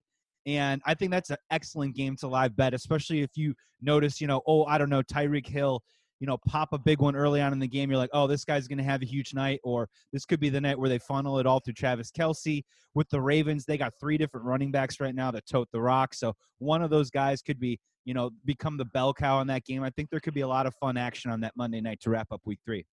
And 0.58 0.82
I 0.86 0.94
think 0.94 1.12
that's 1.12 1.30
an 1.30 1.38
excellent 1.52 1.96
game 1.96 2.16
to 2.18 2.28
live 2.28 2.56
bet, 2.56 2.74
especially 2.74 3.22
if 3.22 3.32
you 3.36 3.54
notice, 3.82 4.20
you 4.20 4.28
know, 4.28 4.42
oh, 4.48 4.66
I 4.66 4.78
don't 4.78 4.90
know, 4.90 5.04
Tyreek 5.04 5.48
Hill 5.48 5.82
you 6.20 6.28
know, 6.28 6.38
pop 6.48 6.74
a 6.74 6.78
big 6.78 7.00
one 7.00 7.16
early 7.16 7.42
on 7.42 7.54
in 7.54 7.60
the 7.60 7.68
game. 7.68 7.90
You're 7.90 7.98
like, 7.98 8.10
oh, 8.14 8.28
this 8.28 8.44
guy's 8.44 8.68
going 8.68 8.78
to 8.78 8.84
have 8.84 9.02
a 9.02 9.06
huge 9.06 9.34
night, 9.34 9.60
or 9.64 9.88
this 10.12 10.26
could 10.26 10.40
be 10.40 10.50
the 10.50 10.60
night 10.60 10.78
where 10.78 10.90
they 10.90 11.00
funnel 11.00 11.40
it 11.40 11.46
all 11.46 11.60
through 11.60 11.74
Travis 11.74 12.12
Kelce. 12.12 12.64
With 12.94 13.10
the 13.10 13.22
Ravens, 13.22 13.66
they 13.66 13.78
got 13.78 13.94
three 14.00 14.18
different 14.18 14.46
running 14.46 14.72
backs 14.72 15.00
right 15.00 15.16
now 15.16 15.32
that 15.32 15.46
tote 15.46 15.70
the 15.72 15.82
rock. 15.82 16.14
So 16.14 16.34
one 16.58 16.82
of 16.82 16.90
those 16.90 17.10
guys 17.10 17.42
could 17.42 17.60
be, 17.60 17.80
you 18.04 18.14
know, 18.14 18.32
become 18.46 18.78
the 18.78 18.86
bell 18.86 19.14
cow 19.14 19.40
in 19.42 19.48
that 19.48 19.64
game. 19.64 19.84
I 19.84 19.92
think 19.92 20.10
there 20.10 20.20
could 20.20 20.34
be 20.34 20.42
a 20.42 20.48
lot 20.48 20.66
of 20.66 20.74
fun 20.76 20.98
action 20.98 21.32
on 21.32 21.40
that 21.42 21.54
Monday 21.56 21.82
night 21.82 22.00
to 22.02 22.10
wrap 22.10 22.28
up 22.32 22.42
week 22.46 22.60
three. 22.66 22.86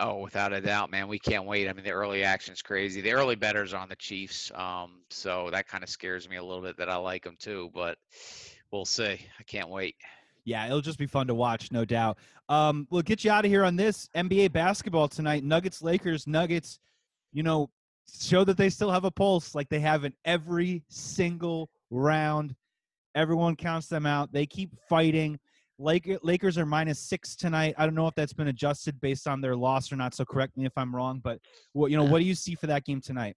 Oh, 0.00 0.18
without 0.18 0.52
a 0.52 0.60
doubt, 0.60 0.90
man. 0.90 1.08
We 1.08 1.18
can't 1.18 1.44
wait. 1.44 1.68
I 1.68 1.72
mean, 1.72 1.84
the 1.84 1.90
early 1.90 2.22
action's 2.22 2.62
crazy. 2.62 3.00
The 3.00 3.12
early 3.12 3.34
betters 3.34 3.74
on 3.74 3.88
the 3.88 3.96
Chiefs. 3.96 4.52
Um, 4.54 5.00
so 5.10 5.48
that 5.50 5.66
kind 5.66 5.82
of 5.82 5.90
scares 5.90 6.28
me 6.28 6.36
a 6.36 6.42
little 6.42 6.62
bit 6.62 6.76
that 6.76 6.88
I 6.88 6.96
like 6.96 7.24
them 7.24 7.36
too, 7.38 7.70
but 7.74 7.98
we'll 8.70 8.84
see. 8.84 9.18
I 9.38 9.42
can't 9.46 9.68
wait. 9.68 9.96
Yeah, 10.44 10.66
it'll 10.66 10.80
just 10.80 10.98
be 10.98 11.06
fun 11.06 11.26
to 11.26 11.34
watch, 11.34 11.72
no 11.72 11.84
doubt. 11.84 12.18
Um, 12.48 12.86
we'll 12.90 13.02
get 13.02 13.24
you 13.24 13.30
out 13.30 13.44
of 13.44 13.50
here 13.50 13.64
on 13.64 13.76
this 13.76 14.08
NBA 14.16 14.52
basketball 14.52 15.08
tonight. 15.08 15.44
Nuggets, 15.44 15.82
Lakers, 15.82 16.26
Nuggets, 16.26 16.78
you 17.32 17.42
know, 17.42 17.68
show 18.18 18.44
that 18.44 18.56
they 18.56 18.70
still 18.70 18.90
have 18.90 19.04
a 19.04 19.10
pulse 19.10 19.54
like 19.54 19.68
they 19.68 19.80
have 19.80 20.04
in 20.04 20.14
every 20.24 20.82
single 20.88 21.68
round. 21.90 22.54
Everyone 23.14 23.56
counts 23.56 23.88
them 23.88 24.06
out. 24.06 24.32
They 24.32 24.46
keep 24.46 24.70
fighting. 24.88 25.38
Lakers 25.78 26.58
are 26.58 26.66
minus 26.66 26.98
six 26.98 27.36
tonight. 27.36 27.74
I 27.78 27.84
don't 27.84 27.94
know 27.94 28.08
if 28.08 28.14
that's 28.14 28.32
been 28.32 28.48
adjusted 28.48 29.00
based 29.00 29.28
on 29.28 29.40
their 29.40 29.54
loss 29.54 29.92
or 29.92 29.96
not. 29.96 30.14
So 30.14 30.24
correct 30.24 30.56
me 30.56 30.66
if 30.66 30.72
I'm 30.76 30.94
wrong. 30.94 31.20
But 31.22 31.40
what 31.72 31.90
you 31.90 31.96
know, 31.96 32.04
what 32.04 32.18
do 32.18 32.24
you 32.24 32.34
see 32.34 32.54
for 32.54 32.66
that 32.66 32.84
game 32.84 33.00
tonight? 33.00 33.36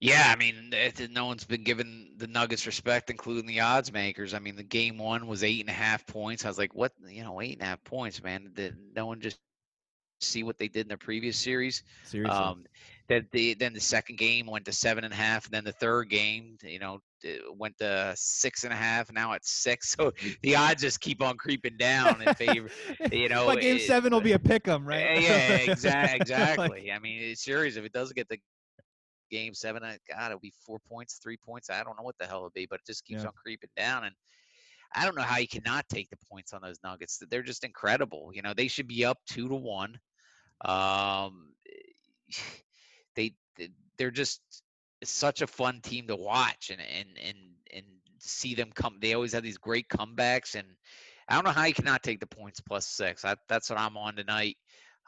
Yeah, 0.00 0.32
I 0.32 0.36
mean, 0.36 0.72
no 1.10 1.26
one's 1.26 1.44
been 1.44 1.64
giving 1.64 2.10
the 2.18 2.28
Nuggets 2.28 2.66
respect, 2.66 3.10
including 3.10 3.46
the 3.46 3.58
odds 3.58 3.92
makers. 3.92 4.32
I 4.32 4.38
mean, 4.38 4.54
the 4.54 4.62
game 4.62 4.96
one 4.96 5.26
was 5.26 5.42
eight 5.42 5.60
and 5.60 5.68
a 5.68 5.72
half 5.72 6.06
points. 6.06 6.44
I 6.44 6.48
was 6.48 6.58
like, 6.58 6.72
what? 6.72 6.92
You 7.08 7.24
know, 7.24 7.40
eight 7.40 7.54
and 7.54 7.62
a 7.62 7.66
half 7.66 7.82
points, 7.82 8.22
man. 8.22 8.52
Did 8.54 8.76
no 8.94 9.06
one 9.06 9.20
just 9.20 9.38
see 10.20 10.44
what 10.44 10.56
they 10.56 10.68
did 10.68 10.82
in 10.82 10.88
the 10.88 10.96
previous 10.96 11.36
series? 11.36 11.82
Seriously. 12.04 12.36
Um, 12.36 12.64
that 13.08 13.28
the 13.32 13.54
then 13.54 13.72
the 13.72 13.80
second 13.80 14.18
game 14.18 14.46
went 14.46 14.66
to 14.66 14.72
seven 14.72 15.02
and 15.02 15.12
a 15.12 15.16
half, 15.16 15.46
and 15.46 15.54
then 15.54 15.64
the 15.64 15.72
third 15.72 16.10
game, 16.10 16.58
you 16.62 16.78
know, 16.78 17.00
went 17.56 17.76
to 17.78 18.12
six 18.16 18.64
and 18.64 18.72
a 18.72 18.76
half. 18.76 19.12
Now 19.12 19.32
it's 19.32 19.50
six, 19.50 19.90
so 19.96 20.10
mm-hmm. 20.10 20.30
the 20.42 20.56
odds 20.56 20.82
just 20.82 21.00
keep 21.00 21.22
on 21.22 21.36
creeping 21.36 21.76
down 21.78 22.22
in 22.22 22.34
favor. 22.34 22.68
You 23.12 23.28
know, 23.28 23.46
but 23.46 23.60
game 23.60 23.76
it, 23.76 23.82
seven 23.82 24.12
will 24.12 24.20
be 24.20 24.32
uh, 24.32 24.36
a 24.36 24.38
pick 24.38 24.68
'em, 24.68 24.86
right? 24.86 25.02
Eh, 25.02 25.20
yeah, 25.20 25.56
exactly. 25.72 26.20
Exactly. 26.20 26.68
like, 26.68 26.90
I 26.94 26.98
mean, 26.98 27.22
it's 27.22 27.44
serious. 27.44 27.76
If 27.76 27.84
it 27.84 27.92
doesn't 27.92 28.16
get 28.16 28.28
the 28.28 28.38
game 29.30 29.54
seven, 29.54 29.82
God, 29.82 30.26
it'll 30.26 30.40
be 30.40 30.52
four 30.64 30.78
points, 30.88 31.18
three 31.22 31.36
points. 31.36 31.70
I 31.70 31.82
don't 31.84 31.96
know 31.96 32.02
what 32.02 32.16
the 32.18 32.26
hell 32.26 32.38
it'll 32.38 32.50
be, 32.50 32.66
but 32.68 32.80
it 32.80 32.86
just 32.86 33.04
keeps 33.04 33.22
yeah. 33.22 33.28
on 33.28 33.32
creeping 33.42 33.70
down. 33.76 34.04
And 34.04 34.14
I 34.94 35.04
don't 35.04 35.16
know 35.16 35.22
how 35.22 35.38
you 35.38 35.48
cannot 35.48 35.84
take 35.88 36.10
the 36.10 36.16
points 36.30 36.52
on 36.52 36.60
those 36.62 36.78
Nuggets. 36.82 37.22
They're 37.30 37.42
just 37.42 37.64
incredible. 37.64 38.30
You 38.32 38.42
know, 38.42 38.54
they 38.54 38.68
should 38.68 38.88
be 38.88 39.04
up 39.04 39.18
two 39.30 39.48
to 39.48 39.54
one. 39.54 39.98
Um, 40.64 41.52
they 43.16 43.34
they're 43.98 44.10
just 44.10 44.40
such 45.04 45.42
a 45.42 45.46
fun 45.46 45.80
team 45.80 46.06
to 46.08 46.16
watch 46.16 46.70
and 46.70 46.80
and 46.80 47.08
and 47.22 47.38
and 47.74 47.84
see 48.18 48.54
them 48.54 48.70
come. 48.74 48.98
They 49.00 49.14
always 49.14 49.32
have 49.32 49.42
these 49.42 49.58
great 49.58 49.88
comebacks, 49.88 50.54
and 50.54 50.66
I 51.28 51.34
don't 51.34 51.44
know 51.44 51.50
how 51.50 51.66
you 51.66 51.74
cannot 51.74 52.02
take 52.02 52.20
the 52.20 52.26
points 52.26 52.60
plus 52.60 52.86
six. 52.86 53.24
I, 53.24 53.36
that's 53.48 53.70
what 53.70 53.78
I'm 53.78 53.96
on 53.96 54.16
tonight. 54.16 54.56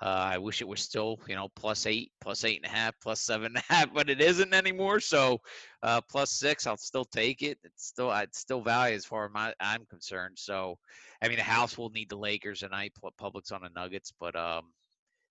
Uh, 0.03 0.31
I 0.33 0.39
wish 0.39 0.63
it 0.63 0.69
was 0.69 0.81
still, 0.81 1.21
you 1.29 1.35
know, 1.35 1.49
plus 1.57 1.85
eight, 1.85 2.11
plus 2.23 2.45
eight 2.45 2.57
and 2.63 2.65
a 2.65 2.75
half, 2.75 2.95
plus 3.03 3.21
seven 3.21 3.49
and 3.49 3.57
a 3.57 3.61
half, 3.73 3.93
but 3.93 4.09
it 4.09 4.21
isn't 4.21 4.55
anymore. 4.55 4.99
So, 4.99 5.39
uh, 5.83 6.01
plus 6.01 6.31
six, 6.31 6.67
I'll 6.67 6.79
still 6.79 7.05
take 7.05 7.43
it. 7.43 7.59
It's 7.65 7.87
still, 7.87 8.09
I'd 8.09 8.35
still 8.35 8.63
value 8.63 8.97
as 8.97 9.05
far 9.05 9.27
as 9.27 9.31
my, 9.33 9.53
I'm 9.61 9.85
concerned. 9.91 10.39
So, 10.39 10.79
I 11.21 11.29
mean, 11.29 11.37
the 11.37 11.43
house 11.43 11.77
will 11.77 11.91
need 11.91 12.09
the 12.09 12.17
Lakers 12.17 12.61
tonight. 12.61 12.95
Public's 13.19 13.53
on 13.53 13.61
the 13.61 13.69
Nuggets, 13.79 14.11
but 14.19 14.35
um, 14.37 14.73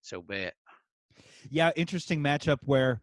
so 0.03 0.21
be 0.21 0.35
it. 0.35 0.53
Yeah, 1.49 1.71
interesting 1.75 2.21
matchup 2.21 2.59
where 2.65 3.01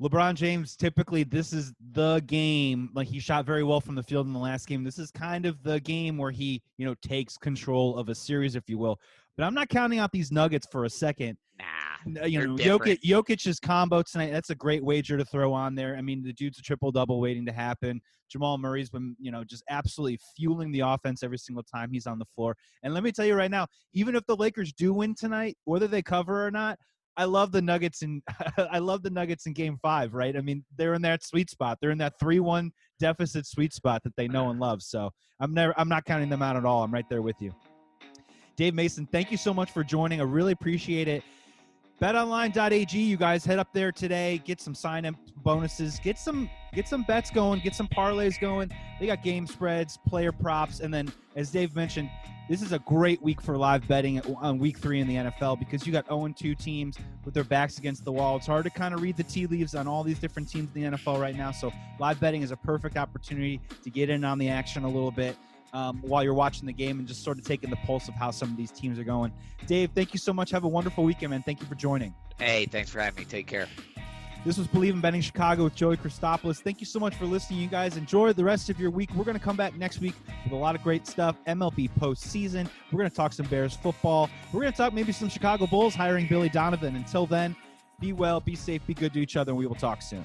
LeBron 0.00 0.34
James 0.34 0.76
typically 0.76 1.24
this 1.24 1.52
is 1.52 1.74
the 1.92 2.22
game 2.26 2.88
like 2.94 3.06
he 3.06 3.20
shot 3.20 3.44
very 3.44 3.62
well 3.62 3.80
from 3.80 3.94
the 3.94 4.02
field 4.02 4.26
in 4.26 4.32
the 4.32 4.38
last 4.38 4.66
game. 4.66 4.82
This 4.82 4.98
is 4.98 5.10
kind 5.10 5.44
of 5.44 5.62
the 5.62 5.78
game 5.80 6.16
where 6.16 6.30
he, 6.30 6.62
you 6.78 6.86
know, 6.86 6.94
takes 7.02 7.36
control 7.36 7.96
of 7.98 8.08
a 8.08 8.14
series 8.14 8.56
if 8.56 8.68
you 8.68 8.78
will. 8.78 8.98
But 9.36 9.44
I'm 9.44 9.54
not 9.54 9.68
counting 9.68 9.98
out 9.98 10.10
these 10.10 10.32
Nuggets 10.32 10.66
for 10.72 10.84
a 10.84 10.90
second. 10.90 11.36
Nah. 11.58 12.24
You 12.26 12.46
know, 12.46 12.56
Jokic, 12.56 13.00
Jokic's 13.02 13.60
combo 13.60 14.00
tonight, 14.00 14.30
that's 14.30 14.48
a 14.48 14.54
great 14.54 14.82
wager 14.82 15.18
to 15.18 15.24
throw 15.24 15.52
on 15.52 15.74
there. 15.74 15.96
I 15.96 16.00
mean, 16.00 16.22
the 16.22 16.32
dude's 16.32 16.58
a 16.58 16.62
triple 16.62 16.90
double 16.90 17.20
waiting 17.20 17.44
to 17.44 17.52
happen. 17.52 18.00
Jamal 18.30 18.56
Murray's 18.56 18.88
been, 18.88 19.16
you 19.18 19.30
know, 19.30 19.44
just 19.44 19.62
absolutely 19.68 20.18
fueling 20.34 20.72
the 20.72 20.80
offense 20.80 21.22
every 21.22 21.36
single 21.36 21.62
time 21.62 21.90
he's 21.92 22.06
on 22.06 22.18
the 22.18 22.24
floor. 22.34 22.56
And 22.82 22.94
let 22.94 23.02
me 23.02 23.12
tell 23.12 23.26
you 23.26 23.34
right 23.34 23.50
now, 23.50 23.66
even 23.92 24.14
if 24.14 24.24
the 24.26 24.36
Lakers 24.36 24.72
do 24.72 24.94
win 24.94 25.14
tonight, 25.14 25.58
whether 25.64 25.86
they 25.86 26.00
cover 26.00 26.46
or 26.46 26.50
not, 26.50 26.78
I 27.20 27.24
love 27.24 27.52
the 27.52 27.60
Nuggets 27.60 28.00
and 28.00 28.22
I 28.56 28.78
love 28.78 29.02
the 29.02 29.10
Nuggets 29.10 29.44
in 29.44 29.52
Game 29.52 29.78
Five. 29.82 30.14
Right? 30.14 30.34
I 30.34 30.40
mean, 30.40 30.64
they're 30.78 30.94
in 30.94 31.02
that 31.02 31.22
sweet 31.22 31.50
spot. 31.50 31.76
They're 31.80 31.90
in 31.90 31.98
that 31.98 32.14
three-one 32.18 32.72
deficit 32.98 33.46
sweet 33.46 33.74
spot 33.74 34.02
that 34.04 34.16
they 34.16 34.26
know 34.26 34.48
and 34.48 34.58
love. 34.58 34.80
So 34.80 35.10
I'm 35.38 35.52
never. 35.52 35.74
I'm 35.76 35.88
not 35.88 36.06
counting 36.06 36.30
them 36.30 36.40
out 36.40 36.56
at 36.56 36.64
all. 36.64 36.82
I'm 36.82 36.92
right 36.92 37.04
there 37.10 37.20
with 37.20 37.36
you. 37.40 37.54
Dave 38.56 38.74
Mason, 38.74 39.06
thank 39.12 39.30
you 39.30 39.36
so 39.36 39.52
much 39.52 39.70
for 39.70 39.84
joining. 39.84 40.20
I 40.20 40.24
really 40.24 40.52
appreciate 40.52 41.08
it. 41.08 41.22
BetOnline.ag, 42.00 42.98
you 42.98 43.18
guys 43.18 43.44
head 43.44 43.58
up 43.58 43.74
there 43.74 43.92
today, 43.92 44.40
get 44.46 44.58
some 44.58 44.74
sign-up 44.74 45.14
bonuses, 45.36 46.00
get 46.00 46.18
some 46.18 46.48
get 46.72 46.88
some 46.88 47.02
bets 47.02 47.30
going, 47.30 47.60
get 47.60 47.74
some 47.74 47.88
parlays 47.88 48.40
going. 48.40 48.70
They 48.98 49.06
got 49.06 49.22
game 49.22 49.46
spreads, 49.46 49.98
player 50.08 50.32
props, 50.32 50.80
and 50.80 50.94
then 50.94 51.12
as 51.36 51.50
Dave 51.50 51.76
mentioned, 51.76 52.08
this 52.48 52.62
is 52.62 52.72
a 52.72 52.78
great 52.80 53.20
week 53.20 53.38
for 53.42 53.58
live 53.58 53.86
betting 53.86 54.18
on 54.36 54.58
week 54.58 54.78
three 54.78 55.00
in 55.00 55.08
the 55.08 55.16
NFL 55.16 55.58
because 55.58 55.86
you 55.86 55.92
got 55.92 56.06
0-2 56.06 56.58
teams 56.58 56.96
with 57.26 57.34
their 57.34 57.44
backs 57.44 57.76
against 57.76 58.04
the 58.06 58.12
wall. 58.12 58.38
It's 58.38 58.46
hard 58.46 58.64
to 58.64 58.70
kind 58.70 58.94
of 58.94 59.02
read 59.02 59.18
the 59.18 59.22
tea 59.22 59.46
leaves 59.46 59.74
on 59.74 59.86
all 59.86 60.02
these 60.02 60.18
different 60.18 60.48
teams 60.48 60.70
in 60.74 60.82
the 60.82 60.96
NFL 60.96 61.20
right 61.20 61.36
now. 61.36 61.52
So 61.52 61.70
live 61.98 62.18
betting 62.18 62.40
is 62.40 62.50
a 62.50 62.56
perfect 62.56 62.96
opportunity 62.96 63.60
to 63.84 63.90
get 63.90 64.08
in 64.08 64.24
on 64.24 64.38
the 64.38 64.48
action 64.48 64.84
a 64.84 64.88
little 64.88 65.10
bit 65.10 65.36
um, 65.72 65.98
while 66.02 66.22
you're 66.22 66.34
watching 66.34 66.66
the 66.66 66.72
game 66.72 66.98
and 66.98 67.06
just 67.06 67.22
sort 67.22 67.38
of 67.38 67.44
taking 67.44 67.70
the 67.70 67.76
pulse 67.76 68.08
of 68.08 68.14
how 68.14 68.30
some 68.30 68.50
of 68.50 68.56
these 68.56 68.70
teams 68.70 68.98
are 68.98 69.04
going. 69.04 69.32
Dave, 69.66 69.90
thank 69.94 70.12
you 70.12 70.18
so 70.18 70.32
much. 70.32 70.50
Have 70.50 70.64
a 70.64 70.68
wonderful 70.68 71.04
weekend, 71.04 71.30
man. 71.30 71.42
Thank 71.42 71.60
you 71.60 71.66
for 71.66 71.74
joining. 71.74 72.14
Hey, 72.38 72.66
thanks 72.66 72.90
for 72.90 73.00
having 73.00 73.20
me. 73.20 73.24
Take 73.24 73.46
care. 73.46 73.66
This 74.42 74.56
was 74.56 74.66
Bleav 74.68 74.92
in 74.92 75.02
Betting 75.02 75.20
Chicago 75.20 75.64
with 75.64 75.74
Joey 75.74 75.98
Christopoulos. 75.98 76.62
Thank 76.62 76.80
you 76.80 76.86
so 76.86 76.98
much 76.98 77.14
for 77.14 77.26
listening. 77.26 77.60
You 77.60 77.68
guys 77.68 77.98
enjoy 77.98 78.32
the 78.32 78.42
rest 78.42 78.70
of 78.70 78.80
your 78.80 78.90
week. 78.90 79.14
We're 79.14 79.24
going 79.24 79.36
to 79.36 79.42
come 79.42 79.56
back 79.56 79.76
next 79.76 80.00
week 80.00 80.14
with 80.44 80.54
a 80.54 80.56
lot 80.56 80.74
of 80.74 80.82
great 80.82 81.06
stuff. 81.06 81.36
MLB 81.46 81.90
postseason. 82.00 82.66
We're 82.90 82.98
going 82.98 83.10
to 83.10 83.14
talk 83.14 83.34
some 83.34 83.44
Bears 83.46 83.76
football. 83.76 84.30
We're 84.50 84.62
going 84.62 84.72
to 84.72 84.78
talk 84.78 84.94
maybe 84.94 85.12
some 85.12 85.28
Chicago 85.28 85.66
Bulls 85.66 85.94
hiring 85.94 86.26
Billy 86.26 86.48
Donovan. 86.48 86.96
Until 86.96 87.26
then, 87.26 87.54
be 88.00 88.14
well, 88.14 88.40
be 88.40 88.56
safe, 88.56 88.86
be 88.86 88.94
good 88.94 89.12
to 89.12 89.20
each 89.20 89.36
other, 89.36 89.52
and 89.52 89.58
we 89.58 89.66
will 89.66 89.74
talk 89.74 90.00
soon. 90.00 90.24